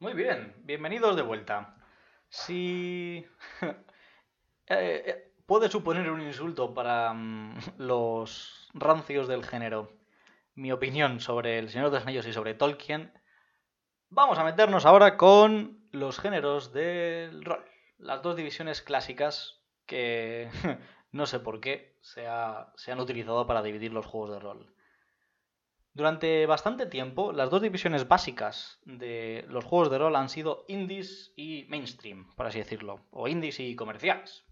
[0.00, 1.76] Muy bien, bienvenidos de vuelta.
[2.28, 3.24] Si
[3.62, 3.76] eh,
[4.66, 9.92] eh, puede suponer un insulto para mm, los rancios del género
[10.54, 13.12] mi opinión sobre El Señor de los Anillos y sobre Tolkien,
[14.10, 17.64] vamos a meternos ahora con los géneros del rol.
[17.98, 20.50] Las dos divisiones clásicas que
[21.12, 24.74] no sé por qué se, ha- se han utilizado para dividir los juegos de rol.
[25.92, 31.32] Durante bastante tiempo, las dos divisiones básicas de los juegos de rol han sido indies
[31.36, 34.44] y mainstream, por así decirlo, o indies y comerciales.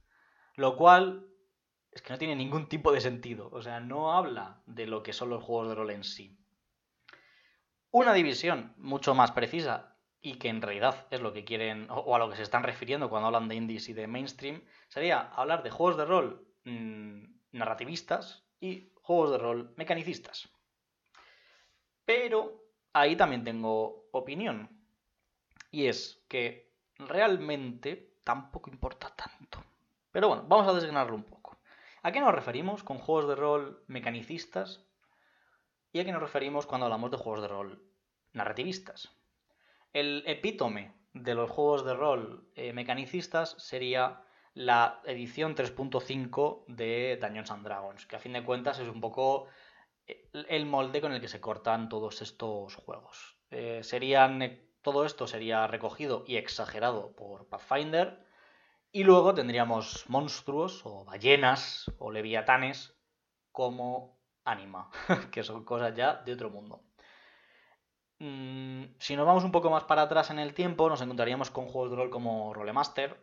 [0.56, 1.28] Lo cual
[1.92, 5.12] es que no tiene ningún tipo de sentido, o sea, no habla de lo que
[5.12, 6.38] son los juegos de rol en sí.
[7.90, 12.18] Una división mucho más precisa y que en realidad es lo que quieren o- a
[12.18, 15.70] lo que se están refiriendo cuando hablan de indies y de mainstream sería hablar de
[15.70, 20.50] juegos de rol mm, narrativistas y juegos de rol mecanicistas.
[22.08, 24.70] Pero ahí también tengo opinión.
[25.70, 29.62] Y es que realmente tampoco importa tanto.
[30.10, 31.58] Pero bueno, vamos a desgranarlo un poco.
[32.02, 34.86] ¿A qué nos referimos con juegos de rol mecanicistas?
[35.92, 37.82] ¿Y a qué nos referimos cuando hablamos de juegos de rol
[38.32, 39.14] narrativistas?
[39.92, 44.22] El epítome de los juegos de rol eh, mecanicistas sería
[44.54, 49.46] la edición 3.5 de Dungeons and Dragons, que a fin de cuentas es un poco
[50.32, 53.36] el molde con el que se cortan todos estos juegos.
[53.50, 58.26] Eh, serían, todo esto sería recogido y exagerado por Pathfinder,
[58.92, 62.94] y luego tendríamos monstruos o ballenas o leviatanes
[63.52, 64.90] como anima,
[65.32, 66.82] que son cosas ya de otro mundo.
[68.18, 71.66] Mm, si nos vamos un poco más para atrás en el tiempo, nos encontraríamos con
[71.66, 73.16] juegos de rol como Rolemaster,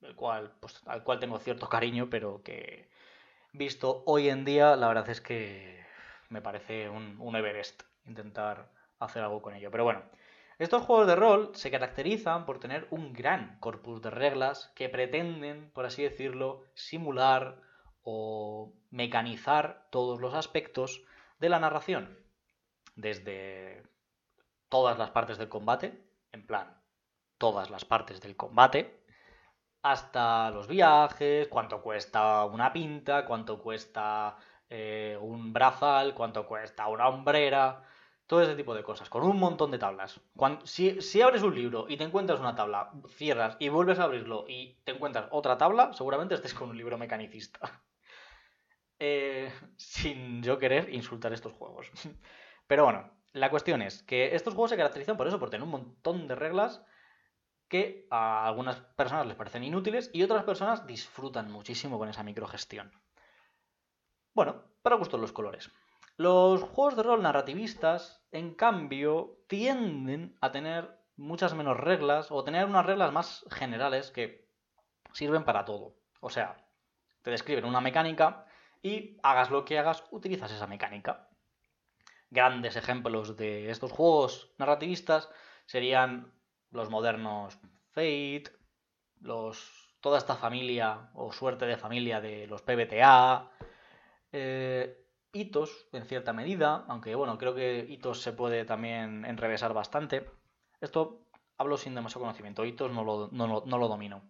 [0.00, 2.88] el cual, pues, al cual tengo cierto cariño, pero que
[3.52, 5.85] visto hoy en día, la verdad es que
[6.28, 9.70] me parece un, un Everest intentar hacer algo con ello.
[9.70, 10.02] Pero bueno,
[10.58, 15.70] estos juegos de rol se caracterizan por tener un gran corpus de reglas que pretenden,
[15.72, 17.60] por así decirlo, simular
[18.02, 21.04] o mecanizar todos los aspectos
[21.38, 22.18] de la narración.
[22.94, 23.82] Desde
[24.70, 26.80] todas las partes del combate, en plan,
[27.36, 29.04] todas las partes del combate,
[29.82, 34.36] hasta los viajes, cuánto cuesta una pinta, cuánto cuesta
[34.70, 37.84] eh, un brazal, cuánto cuesta una hombrera,
[38.26, 40.20] todo ese tipo de cosas, con un montón de tablas.
[40.64, 44.44] si, si, abres un libro y te encuentras una tabla, cierras y vuelves a abrirlo
[44.48, 47.60] y te encuentras otra tabla, seguramente estés con un libro mecanicista.
[48.98, 51.90] Eh, sin yo querer insultar estos juegos.
[52.66, 55.70] Pero bueno, la cuestión es que estos juegos se caracterizan por eso, por tener un
[55.70, 56.82] montón de reglas
[57.68, 62.90] que a algunas personas les parecen inútiles y otras personas disfrutan muchísimo con esa microgestión.
[64.36, 65.70] Bueno, para gustos los colores.
[66.18, 72.66] Los juegos de rol narrativistas, en cambio, tienden a tener muchas menos reglas o tener
[72.66, 74.46] unas reglas más generales que
[75.14, 75.96] sirven para todo.
[76.20, 76.54] O sea,
[77.22, 78.44] te describen una mecánica
[78.82, 81.30] y hagas lo que hagas, utilizas esa mecánica.
[82.28, 85.30] Grandes ejemplos de estos juegos narrativistas
[85.64, 86.30] serían
[86.70, 87.58] los modernos
[87.92, 88.52] Fate,
[90.02, 93.50] toda esta familia o suerte de familia de los PBTA,
[94.38, 100.30] eh, hitos en cierta medida, aunque bueno, creo que hitos se puede también enrevesar bastante.
[100.80, 101.22] Esto
[101.56, 104.22] hablo sin demasiado conocimiento, hitos no lo, no, lo domino.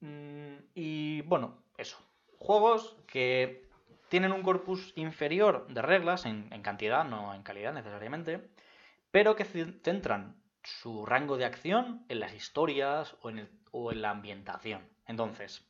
[0.00, 1.96] Mm, y bueno, eso.
[2.38, 3.66] Juegos que
[4.10, 8.50] tienen un corpus inferior de reglas en, cantidad, no en calidad necesariamente,
[9.10, 13.30] pero que centran su rango de acción en las historias o
[13.92, 14.86] en la ambientación.
[15.06, 15.69] Entonces,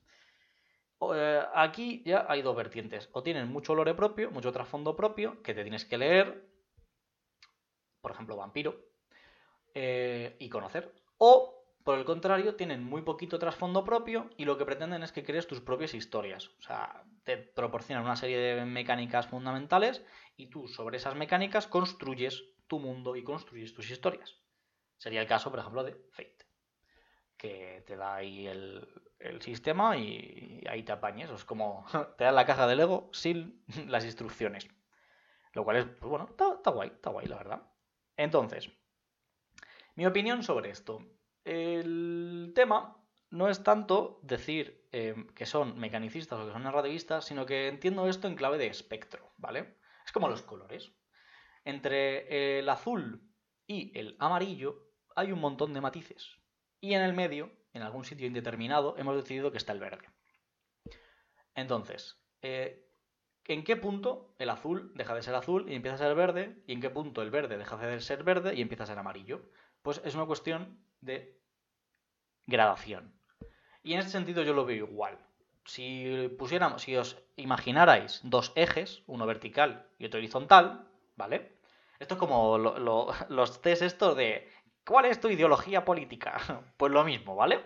[1.14, 3.08] eh, aquí ya hay dos vertientes.
[3.12, 6.46] O tienen mucho lore propio, mucho trasfondo propio, que te tienes que leer,
[8.00, 8.76] por ejemplo, Vampiro,
[9.74, 10.92] eh, y conocer.
[11.18, 15.24] O, por el contrario, tienen muy poquito trasfondo propio y lo que pretenden es que
[15.24, 16.48] crees tus propias historias.
[16.58, 20.04] O sea, te proporcionan una serie de mecánicas fundamentales
[20.36, 24.36] y tú sobre esas mecánicas construyes tu mundo y construyes tus historias.
[24.98, 26.46] Sería el caso, por ejemplo, de Fate,
[27.36, 28.86] que te da ahí el,
[29.40, 31.30] sistema y ahí te apañes.
[31.30, 31.86] Es como
[32.18, 34.68] te dan la caja de Lego sin las instrucciones.
[35.52, 37.62] Lo cual es, pues bueno, está, guay, está guay, la verdad.
[38.16, 38.70] Entonces,
[39.96, 41.00] mi opinión sobre esto.
[41.44, 47.46] El tema no es tanto decir eh, que son mecanicistas o que son narrativistas, sino
[47.46, 49.78] que entiendo esto en clave de espectro, ¿vale?
[50.04, 50.92] Es como los colores.
[51.64, 53.22] Entre el azul
[53.66, 56.36] y el amarillo hay un montón de matices.
[56.80, 60.08] Y en el medio, en algún sitio indeterminado, hemos decidido que está el verde.
[61.54, 62.88] Entonces, eh,
[63.46, 66.62] ¿en qué punto el azul deja de ser azul y empieza a ser verde?
[66.66, 69.42] ¿Y en qué punto el verde deja de ser verde y empieza a ser amarillo?
[69.82, 71.40] Pues es una cuestión de
[72.46, 73.14] gradación.
[73.82, 75.18] Y en ese sentido yo lo veo igual.
[75.64, 81.60] Si pusiéramos, si os imaginarais dos ejes, uno vertical y otro horizontal, ¿vale?
[81.98, 82.58] Esto es como
[83.28, 84.48] los test estos de
[84.84, 86.36] ¿Cuál es tu ideología política?
[86.76, 87.64] Pues lo mismo, ¿vale?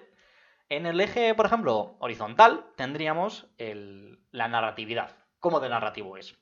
[0.69, 5.17] En el eje, por ejemplo, horizontal, tendríamos la narratividad.
[5.39, 6.37] ¿Cómo de narrativo es?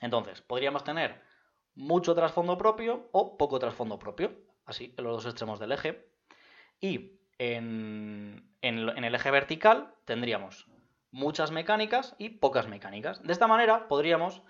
[0.00, 1.20] Entonces, podríamos tener
[1.74, 4.32] mucho trasfondo propio o poco trasfondo propio,
[4.64, 6.08] así, en los dos extremos del eje.
[6.80, 10.66] Y en, el eje vertical tendríamos
[11.10, 13.22] muchas mecánicas y pocas mecánicas.
[13.22, 14.42] De esta manera podríamos,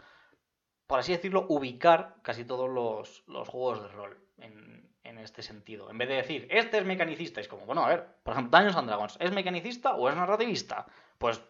[0.86, 5.90] por así decirlo, ubicar casi todos los, los juegos de rol en, en este sentido.
[5.90, 8.76] En vez de decir, este es mecanicista, es como, bueno, a ver, por ejemplo, Dungeons
[8.76, 10.86] and Dragons, ¿es mecanicista o es narrativista?
[11.18, 11.42] Pues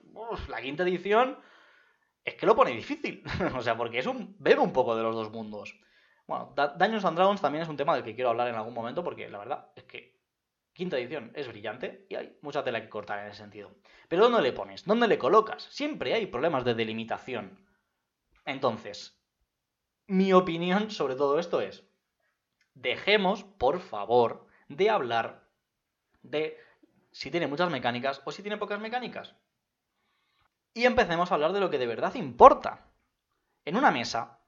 [0.49, 1.39] la quinta edición
[2.25, 3.23] es que lo pone difícil.
[3.57, 4.35] o sea, porque es un.
[4.39, 5.79] bebe un poco de los dos mundos.
[6.27, 8.75] Bueno, Da- Dungeons and Dragons también es un tema del que quiero hablar en algún
[8.75, 10.21] momento, porque la verdad es que
[10.73, 13.75] quinta edición es brillante y hay mucha tela que cortar en ese sentido.
[14.09, 14.85] Pero ¿dónde le pones?
[14.85, 15.65] ¿Dónde le colocas?
[15.65, 17.67] Siempre hay problemas de delimitación.
[18.45, 19.21] Entonces,
[20.07, 21.85] mi opinión sobre todo esto es,
[22.81, 25.45] dejemos, por favor, de hablar
[26.22, 26.59] de
[27.12, 29.35] si tiene muchas mecánicas o si tiene pocas mecánicas.
[30.74, 32.87] Y empecemos a hablar de lo que de verdad importa.
[33.64, 34.39] En una mesa,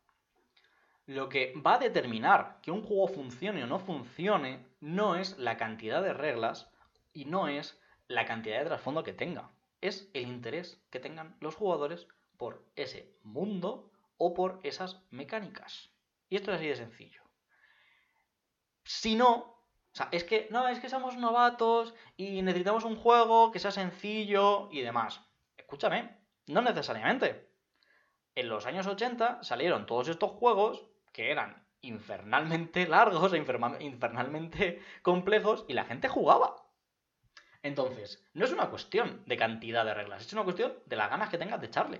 [1.07, 5.57] lo que va a determinar que un juego funcione o no funcione no es la
[5.57, 6.71] cantidad de reglas
[7.13, 9.51] y no es la cantidad de trasfondo que tenga.
[9.81, 12.07] Es el interés que tengan los jugadores
[12.37, 15.91] por ese mundo o por esas mecánicas.
[16.31, 17.22] Y esto es así de sencillo.
[18.85, 19.53] Si no,
[19.93, 23.71] o sea, es que no, es que somos novatos y necesitamos un juego que sea
[23.71, 25.21] sencillo y demás.
[25.57, 26.17] Escúchame,
[26.47, 27.51] no necesariamente.
[28.35, 33.45] En los años 80 salieron todos estos juegos que eran infernalmente largos e
[33.81, 36.57] infernalmente complejos y la gente jugaba.
[37.63, 41.29] Entonces, no es una cuestión de cantidad de reglas, es una cuestión de las ganas
[41.29, 41.99] que tengas de echarle.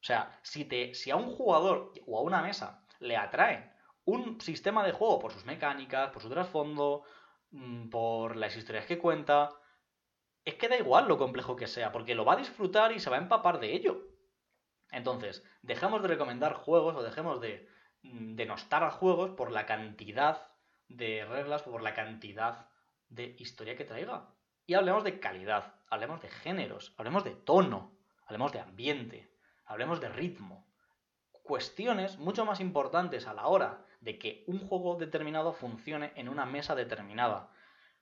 [0.00, 3.70] O sea, si, te, si a un jugador o a una mesa le atrae
[4.08, 7.02] un sistema de juego por sus mecánicas, por su trasfondo,
[7.50, 9.50] mm, por las historias que cuenta,
[10.46, 13.10] es que da igual lo complejo que sea, porque lo va a disfrutar y se
[13.10, 14.08] va a empapar de ello.
[14.90, 17.68] Entonces, dejamos de recomendar juegos o dejemos de
[18.02, 20.54] mm, denostar a juegos por la cantidad
[20.88, 22.70] de reglas o por la cantidad
[23.10, 24.30] de historia que traiga.
[24.64, 27.92] Y hablemos de calidad, hablemos de géneros, hablemos de tono,
[28.24, 29.30] hablemos de ambiente,
[29.66, 30.66] hablemos de ritmo.
[31.42, 36.46] Cuestiones mucho más importantes a la hora de que un juego determinado funcione en una
[36.46, 37.50] mesa determinada.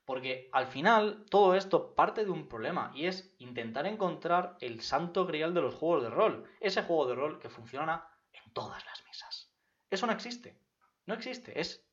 [0.05, 5.25] Porque al final todo esto parte de un problema y es intentar encontrar el santo
[5.25, 6.49] grial de los juegos de rol.
[6.61, 9.51] Ese juego de rol que funciona en todas las mesas.
[9.89, 10.57] Eso no existe.
[11.05, 11.59] No existe.
[11.59, 11.85] Es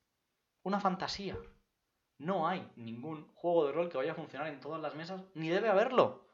[0.63, 1.37] una fantasía.
[2.19, 5.49] No hay ningún juego de rol que vaya a funcionar en todas las mesas, ni
[5.49, 6.31] debe haberlo.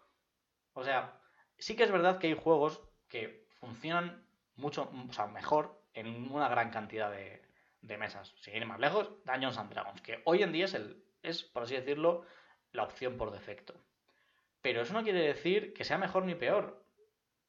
[0.74, 1.18] O sea,
[1.58, 6.48] sí que es verdad que hay juegos que funcionan mucho, o sea, mejor en una
[6.48, 7.49] gran cantidad de,
[7.82, 8.32] de mesas.
[8.40, 11.62] Sin ir más lejos, Dungeons and Dragons, que hoy en día es, el, es, por
[11.64, 12.24] así decirlo,
[12.72, 13.74] la opción por defecto.
[14.62, 16.84] Pero eso no quiere decir que sea mejor ni peor.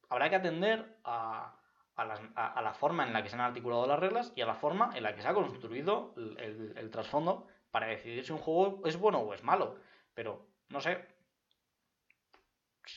[0.09, 1.57] Habrá que atender a,
[1.95, 4.45] a, las- a- la forma en la que se han articulado las reglas y a
[4.45, 8.31] la forma en la que se ha construido el, el- el trasfondo para decidir si
[8.31, 9.77] un juego es bueno o es malo.
[10.13, 11.05] Pero, no sé.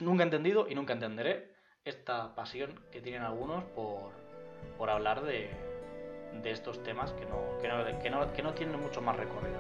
[0.01, 1.55] Nunca he entendido y nunca entenderé
[1.85, 4.13] esta pasión que tienen algunos por,
[4.79, 5.51] por hablar de,
[6.43, 9.59] de estos temas que no, que, no, que, no, que no tienen mucho más recorrido.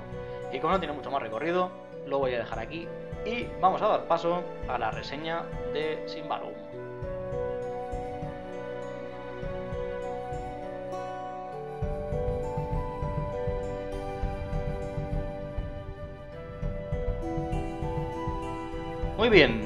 [0.52, 1.70] Y como no tiene mucho más recorrido,
[2.06, 2.86] lo voy a dejar aquí
[3.24, 6.52] y vamos a dar paso a la reseña de Simbarum.
[19.16, 19.62] Muy bien,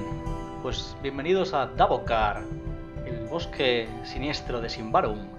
[0.62, 2.44] pues bienvenidos a Davokar,
[3.04, 5.37] el bosque siniestro de Simbarum.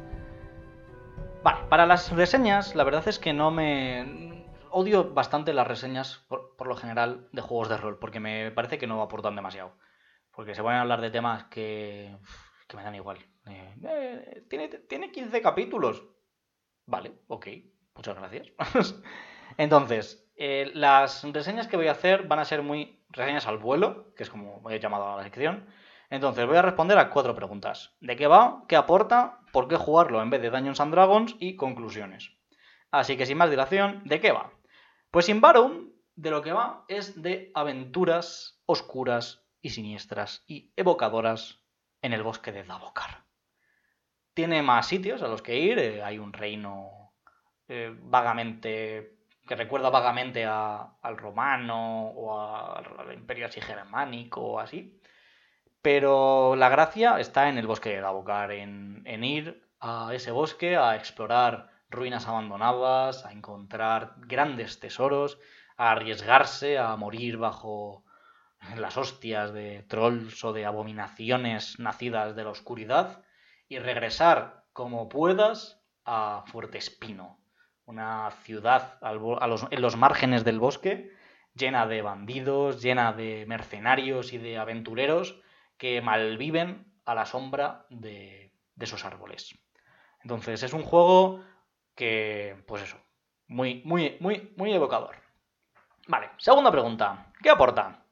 [1.41, 4.45] Vale, para las reseñas, la verdad es que no me.
[4.71, 8.87] Odio bastante las reseñas, por, lo general, de juegos de rol, porque me parece que
[8.87, 9.73] no aportan demasiado.
[10.31, 12.17] Porque se van a hablar de temas que.
[12.67, 13.19] que me dan igual.
[13.47, 16.03] Eh, eh, tiene, tiene 15 capítulos.
[16.85, 17.47] Vale, ok,
[17.95, 18.51] muchas gracias.
[19.57, 24.13] Entonces, eh, las reseñas que voy a hacer van a ser muy reseñas al vuelo,
[24.15, 25.67] que es como he llamado a la sección.
[26.09, 27.95] Entonces, voy a responder a cuatro preguntas.
[28.01, 28.63] ¿De qué va?
[28.67, 29.38] ¿Qué aporta?
[29.51, 31.35] ¿Por qué jugarlo en vez de Dungeons and Dragons?
[31.39, 32.31] Y conclusiones.
[32.91, 34.51] Así que sin más dilación, ¿de qué va?
[35.11, 41.59] Pues Simbarum, de lo que va, es de aventuras oscuras y siniestras y evocadoras
[42.01, 43.23] en el bosque de Davokar.
[44.33, 47.13] Tiene más sitios a los que ir, eh, hay un reino
[47.67, 54.98] eh, vagamente que recuerda vagamente a- al romano o al imperio así germánico o así.
[55.81, 60.75] Pero la gracia está en el bosque de Davokar, en, en ir a ese bosque
[60.75, 65.39] a explorar ruinas abandonadas, a encontrar grandes tesoros,
[65.77, 68.03] a arriesgarse a morir bajo
[68.75, 73.23] las hostias de trolls o de abominaciones nacidas de la oscuridad
[73.67, 77.39] y regresar como puedas a Fuerte Espino,
[77.85, 81.11] una ciudad a en los márgenes del bosque
[81.55, 85.41] llena de bandidos, llena de mercenarios y de aventureros
[85.79, 89.57] que malviven a la sombra de, esos árboles.
[90.21, 91.43] Entonces es un juego
[91.95, 92.97] que, pues eso,
[93.47, 95.15] muy, muy, muy, muy evocador.
[96.07, 97.31] Vale, segunda pregunta.
[97.41, 98.05] ¿Qué aporta?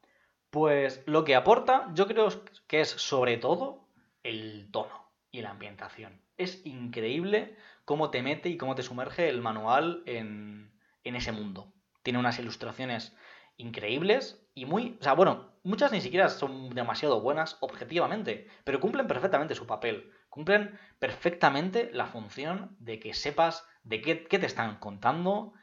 [0.49, 2.29] Pues lo que aporta yo creo
[2.67, 3.87] que es sobre todo
[4.23, 6.21] el tono y la ambientación.
[6.37, 7.55] Es increíble
[7.85, 10.71] cómo te mete y cómo te sumerge el manual en,
[11.03, 11.73] en ese mundo.
[12.01, 13.15] Tiene unas ilustraciones
[13.57, 14.97] increíbles y muy...
[14.99, 20.11] O sea, bueno, muchas ni siquiera son demasiado buenas objetivamente, pero cumplen perfectamente su papel.
[20.29, 25.53] Cumplen perfectamente la función de que sepas de qué, te están contando,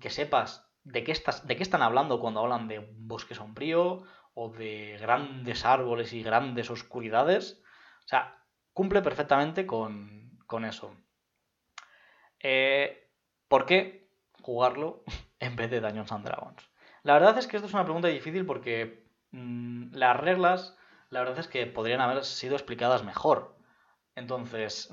[0.00, 4.04] que sepas de qué, estás, de qué están hablando cuando hablan de un bosque sombrío
[4.34, 7.62] o de grandes árboles y grandes oscuridades.
[8.04, 8.42] O sea,
[8.72, 10.96] cumple perfectamente con, con eso.
[12.40, 13.10] Eh,
[13.48, 14.08] ¿Por qué
[14.40, 15.04] jugarlo
[15.40, 16.72] en vez de Dungeons and Dragons?
[17.02, 19.01] La verdad es que esto es una pregunta difícil porque
[19.32, 20.76] las reglas,
[21.10, 23.56] la verdad es que podrían haber sido explicadas mejor.
[24.14, 24.90] Entonces,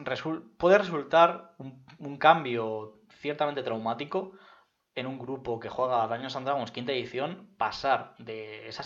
[0.57, 4.31] puede resultar un, cambio ciertamente traumático
[4.95, 8.83] en un grupo que juega Dungeons and Dragons quinta edición pasar de esa,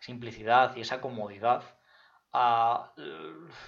[0.00, 1.62] simplicidad y esa comodidad
[2.32, 2.92] a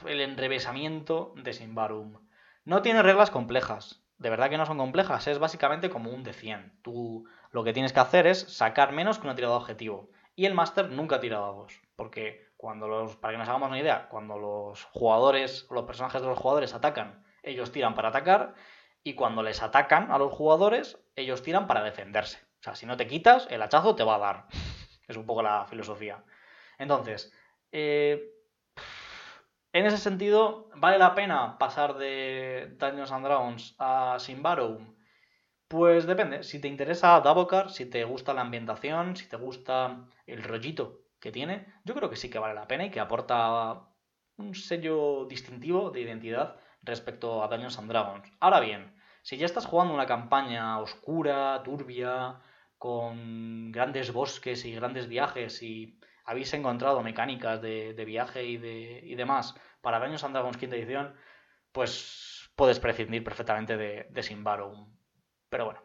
[0.07, 2.19] el enrevesamiento de Simbarum.
[2.65, 6.33] No tiene reglas complejas, de verdad que no son complejas, es básicamente como un de
[6.33, 6.81] 100.
[6.83, 10.11] Tú lo que tienes que hacer es sacar menos que una tirada de objetivo.
[10.39, 14.07] Y el máster nunca tira dados, porque cuando los, para que nos hagamos una idea,
[14.09, 18.55] cuando los jugadores, los personajes de los jugadores atacan, ellos tiran para atacar,
[19.03, 22.39] y cuando les atacan a los jugadores, ellos tiran para defenderse.
[22.61, 24.47] O sea, si no te quitas, el hachazo te va a dar.
[25.09, 26.23] es un poco la filosofía.
[26.79, 27.33] Entonces,
[27.73, 28.31] eh,
[29.73, 34.79] en ese sentido, ¿vale la pena pasar de Dungeons and Dragons a Simbarrow?
[35.69, 36.43] Pues depende.
[36.43, 41.31] Si te interesa Davokar, si te gusta la ambientación, si te gusta el rollito que
[41.33, 43.87] tiene, yo creo que sí que vale la pena y que aporta
[44.39, 48.33] un sello distintivo de identidad respecto a Dungeons and Dragons.
[48.41, 52.41] Ahora bien, si ya estás jugando una campaña oscura, turbia,
[52.79, 59.15] con grandes bosques y grandes viajes y habéis encontrado mecánicas de, viaje y, de, y
[59.17, 61.15] demás para Dungeons and Dragons quinta edición,
[61.73, 64.98] pues puedes prescindir perfectamente de, de Simbarum.
[65.49, 65.81] Pero bueno.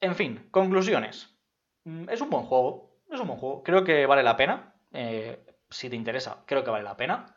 [0.00, 1.36] En fin, conclusiones.
[1.84, 2.98] Mm, es un buen juego.
[3.10, 3.62] Es un buen juego.
[3.62, 4.74] Creo que vale la pena.
[4.92, 7.36] Eh, si te interesa, creo que vale la pena.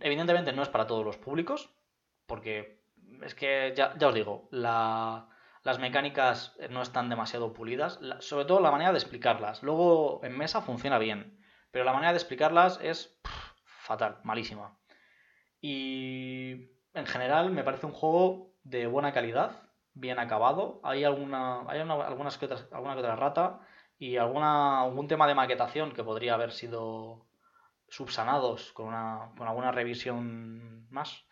[0.00, 1.70] Evidentemente no es para todos los públicos.
[2.26, 2.82] Porque
[3.22, 5.28] es que ya, os digo, la,
[5.62, 9.62] las mecánicas no están demasiado pulidas, sobre todo la manera de explicarlas.
[9.62, 11.38] Luego en mesa funciona bien,
[11.70, 13.18] pero la manera de explicarlas es
[13.64, 14.78] fatal, malísima.
[15.60, 19.62] Y en general me parece un juego de buena calidad,
[19.94, 20.80] bien acabado.
[20.84, 23.60] Hay alguna, hay una, algunas que otras, alguna que otra rata
[23.98, 27.26] y alguna, algún tema de maquetación que podría haber sido
[27.88, 31.24] subsanados con, una, con alguna revisión más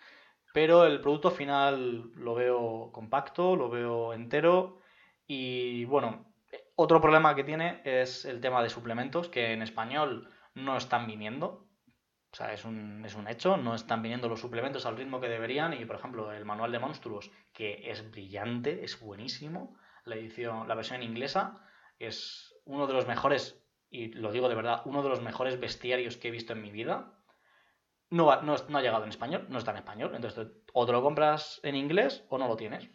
[0.57, 4.81] pero el producto final lo veo compacto, lo veo entero
[5.27, 6.33] y bueno,
[6.77, 11.66] otro problema que tiene es el tema de suplementos que en español no están viniendo.
[12.37, 15.29] O sea, es un, es un hecho, no están viniendo los suplementos al ritmo que
[15.29, 19.75] deberían y por ejemplo el manual de monstruos que es brillante, es buenísimo,
[20.05, 21.67] la edición, la versión inglesa
[21.99, 26.19] es uno de los mejores y lo digo de verdad, uno de los mejores bestiarios
[26.19, 27.15] que he visto en mi vida
[28.11, 30.13] no, no, no, ha llegado en español, no está en español.
[30.15, 32.87] Entonces, o te lo compras en inglés o no lo tienes.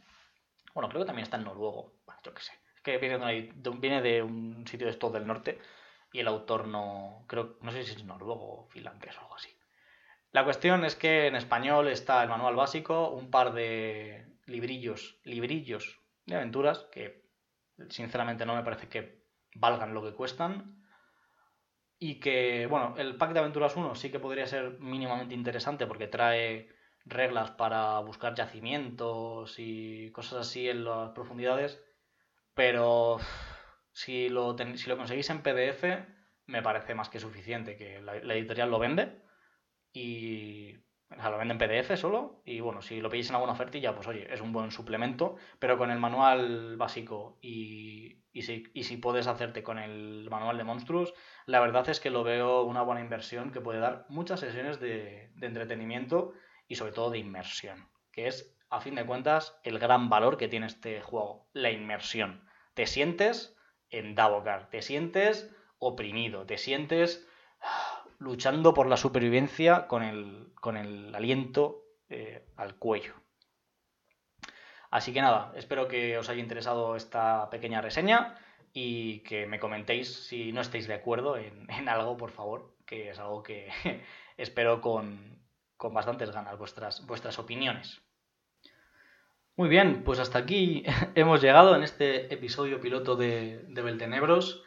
[0.76, 1.96] Bueno, creo que también está en noruego.
[2.06, 2.54] Bueno, yo qué sé.
[2.76, 5.60] Es que viene de, un, viene de un sitio de estos del norte
[6.12, 7.24] y el autor no.
[7.28, 9.50] Creo, no sé si es noruego o finlandés o algo así.
[10.32, 16.00] La cuestión es que en español está el manual básico, un par de librillos, librillos
[16.26, 17.26] de aventuras que
[17.90, 19.22] sinceramente no me parece que
[19.56, 20.82] valgan lo que cuestan
[22.00, 26.08] y que, bueno, el pack de aventuras 1 sí que podría ser mínimamente interesante porque
[26.08, 26.70] trae
[27.06, 31.84] reglas para buscar yacimientos y cosas así en las profundidades,
[32.54, 33.20] pero
[33.94, 35.84] si lo, si lo conseguís en PDF
[36.48, 39.22] me parece más que suficiente, que la, editorial lo vende
[39.94, 40.76] y
[41.10, 43.94] o sea, lo venden en PDF solo y bueno, si lo pedís en alguna ofertilla,
[43.96, 48.84] pues oye, es un buen suplemento, pero con el manual básico y, y, si, y
[48.84, 51.14] si puedes hacerte con el manual de monstruos,
[51.46, 55.32] la verdad es que lo veo una buena inversión que puede dar muchas sesiones de,
[55.36, 56.34] de entretenimiento
[56.68, 60.48] y sobre todo de inmersión, que es a fin de cuentas el gran valor que
[60.48, 62.48] tiene este juego, la inmersión.
[62.74, 63.58] Te sientes
[63.92, 67.28] en Davokar, te sientes oprimido, te sientes
[68.20, 73.16] luchando por la supervivencia con el, con el aliento eh, al cuello.
[74.90, 78.38] Así que nada, espero que os haya interesado esta pequeña reseña
[78.74, 83.10] y que me comentéis si no estáis de acuerdo en, en algo, por favor, que
[83.10, 83.70] es algo que
[84.38, 85.40] espero con,
[85.78, 88.02] con, bastantes ganas, vuestras, vuestras opiniones.
[89.58, 90.84] Muy bien, pues hasta aquí
[91.16, 94.64] hemos llegado en este episodio piloto de, de Beltenebros.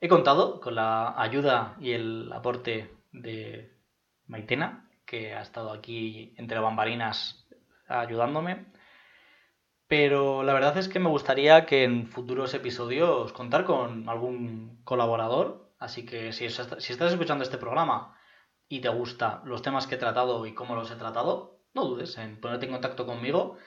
[0.00, 3.72] He contado con la ayuda y el aporte de
[4.26, 7.46] Maitena, que ha estado aquí entre bambalinas
[7.86, 8.66] ayudándome.
[9.86, 15.70] Pero la verdad es que me gustaría que en futuros episodios contar con algún colaborador.
[15.78, 18.18] Así que si, si estás escuchando este programa
[18.68, 22.18] y te gustan los temas que he tratado y cómo los he tratado, no dudes
[22.18, 23.58] en ponerte en contacto conmigo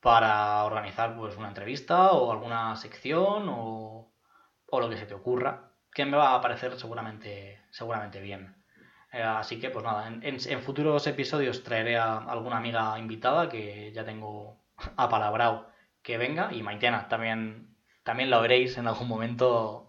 [0.00, 4.12] para organizar pues una entrevista o alguna sección o,
[4.66, 8.56] o lo que se te ocurra, que me va a parecer seguramente, seguramente bien.
[9.12, 13.92] Eh, así que pues nada, en, en, futuros episodios traeré a alguna amiga invitada que
[13.92, 14.60] ya tengo
[14.96, 15.70] apalabrado
[16.02, 19.86] que venga y Maitena también, también la veréis en algún momento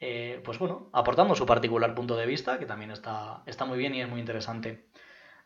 [0.00, 3.94] eh, pues bueno, aportando su particular punto de vista, que también está, está muy bien
[3.94, 4.88] y es muy interesante.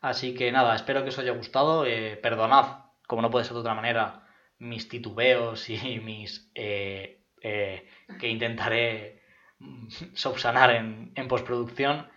[0.01, 1.87] Así que nada, espero que os haya gustado.
[1.87, 4.25] Eh, perdonad, como no puede ser de otra manera,
[4.59, 6.49] mis titubeos y mis...
[6.55, 9.23] Eh, que intentaré
[10.15, 12.09] subsanar en, en postproducción.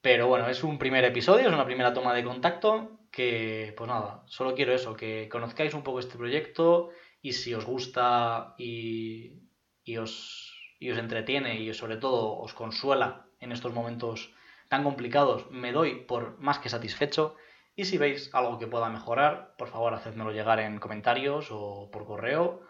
[0.00, 4.22] Pero bueno, es un primer episodio, es una primera toma de contacto que, pues nada,
[4.26, 9.42] solo quiero eso, que conozcáis un poco este proyecto y si os gusta y,
[9.82, 14.32] y os y os entretiene y sobre todo os consuela en estos momentos
[14.68, 17.34] tan complicados, me doy por más que satisfecho.
[17.78, 22.06] Y si veis algo que pueda mejorar, por favor, hacedmelo llegar en comentarios o por
[22.06, 22.60] correo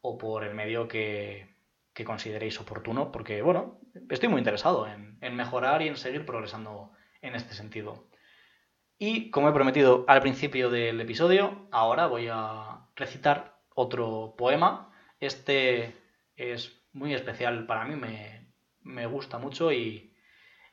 [0.00, 1.54] o por el medio que,
[2.04, 3.78] consideréis oportuno, porque, bueno,
[4.10, 6.90] estoy muy interesado en, en mejorar y en seguir progresando
[7.22, 8.08] en este sentido.
[8.98, 14.90] Y como he prometido al principio del episodio, ahora voy a recitar otro poema.
[15.20, 15.94] Este
[16.34, 17.94] es muy especial para mí,
[18.82, 20.12] me, gusta mucho y,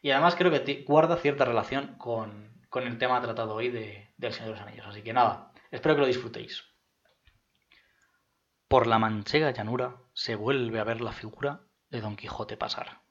[0.04, 4.60] además creo que guarda cierta relación con, el tema tratado hoy de, del Señor de
[4.60, 4.88] los Anillos.
[4.88, 6.64] Así que nada, espero que lo disfrutéis.
[8.68, 11.62] Por la manchega llanura se vuelve a ver la figura
[11.92, 13.02] de Don Quijote pasar.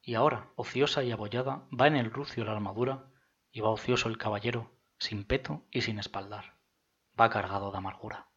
[0.00, 3.10] Y ahora, ociosa y abollada, va en el rucio la armadura,
[3.50, 6.54] y va ocioso el caballero, sin peto y sin espaldar.
[7.20, 8.28] Va cargado de amargura,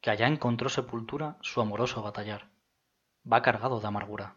[0.00, 2.48] que allá encontró sepultura su amoroso batallar,
[3.30, 4.36] va cargado de amargura,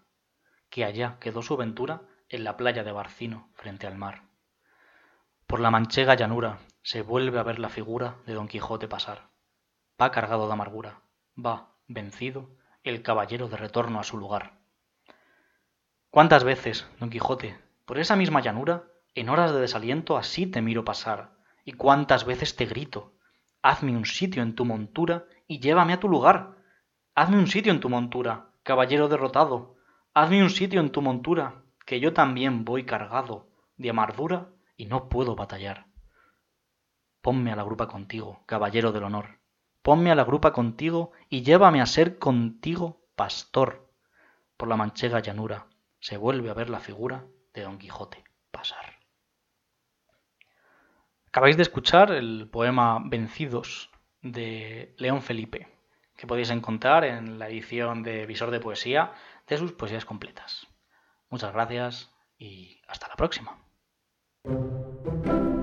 [0.69, 4.30] que allá quedó su ventura en la playa de Barcino frente al mar.
[5.51, 9.27] Por la manchega llanura se vuelve a ver la figura de Don Quijote pasar.
[10.01, 11.01] Va cargado de amargura,
[11.37, 12.51] va, vencido,
[12.83, 14.53] el caballero de retorno a su lugar.
[16.09, 20.85] ¿Cuántas veces, Don Quijote, por esa misma llanura, en horas de desaliento así te miro
[20.85, 21.31] pasar,
[21.65, 23.11] y cuántas veces te grito,
[23.61, 26.55] hazme un sitio en tu montura y llévame a tu lugar,
[27.13, 29.75] hazme un sitio en tu montura, caballero derrotado,
[30.13, 34.47] hazme un sitio en tu montura, que yo también voy cargado de amargura
[34.81, 35.85] y no puedo batallar.
[37.21, 39.37] Ponme a la grupa contigo, caballero del honor,
[39.83, 43.93] ponme a la grupa contigo y llévame a ser contigo pastor.
[44.57, 45.67] Por la manchega llanura
[45.99, 48.97] se vuelve a ver la figura de Don Quijote pasar.
[51.27, 53.91] Acabáis de escuchar el poema Vencidos
[54.23, 55.67] de León Felipe
[56.17, 59.13] que podéis encontrar en la edición de Visor de Poesía
[59.45, 60.65] de sus poesías completas.
[61.29, 63.70] Muchas gracias y hasta la próxima.
[64.45, 64.59] Thank
[65.25, 65.60] you.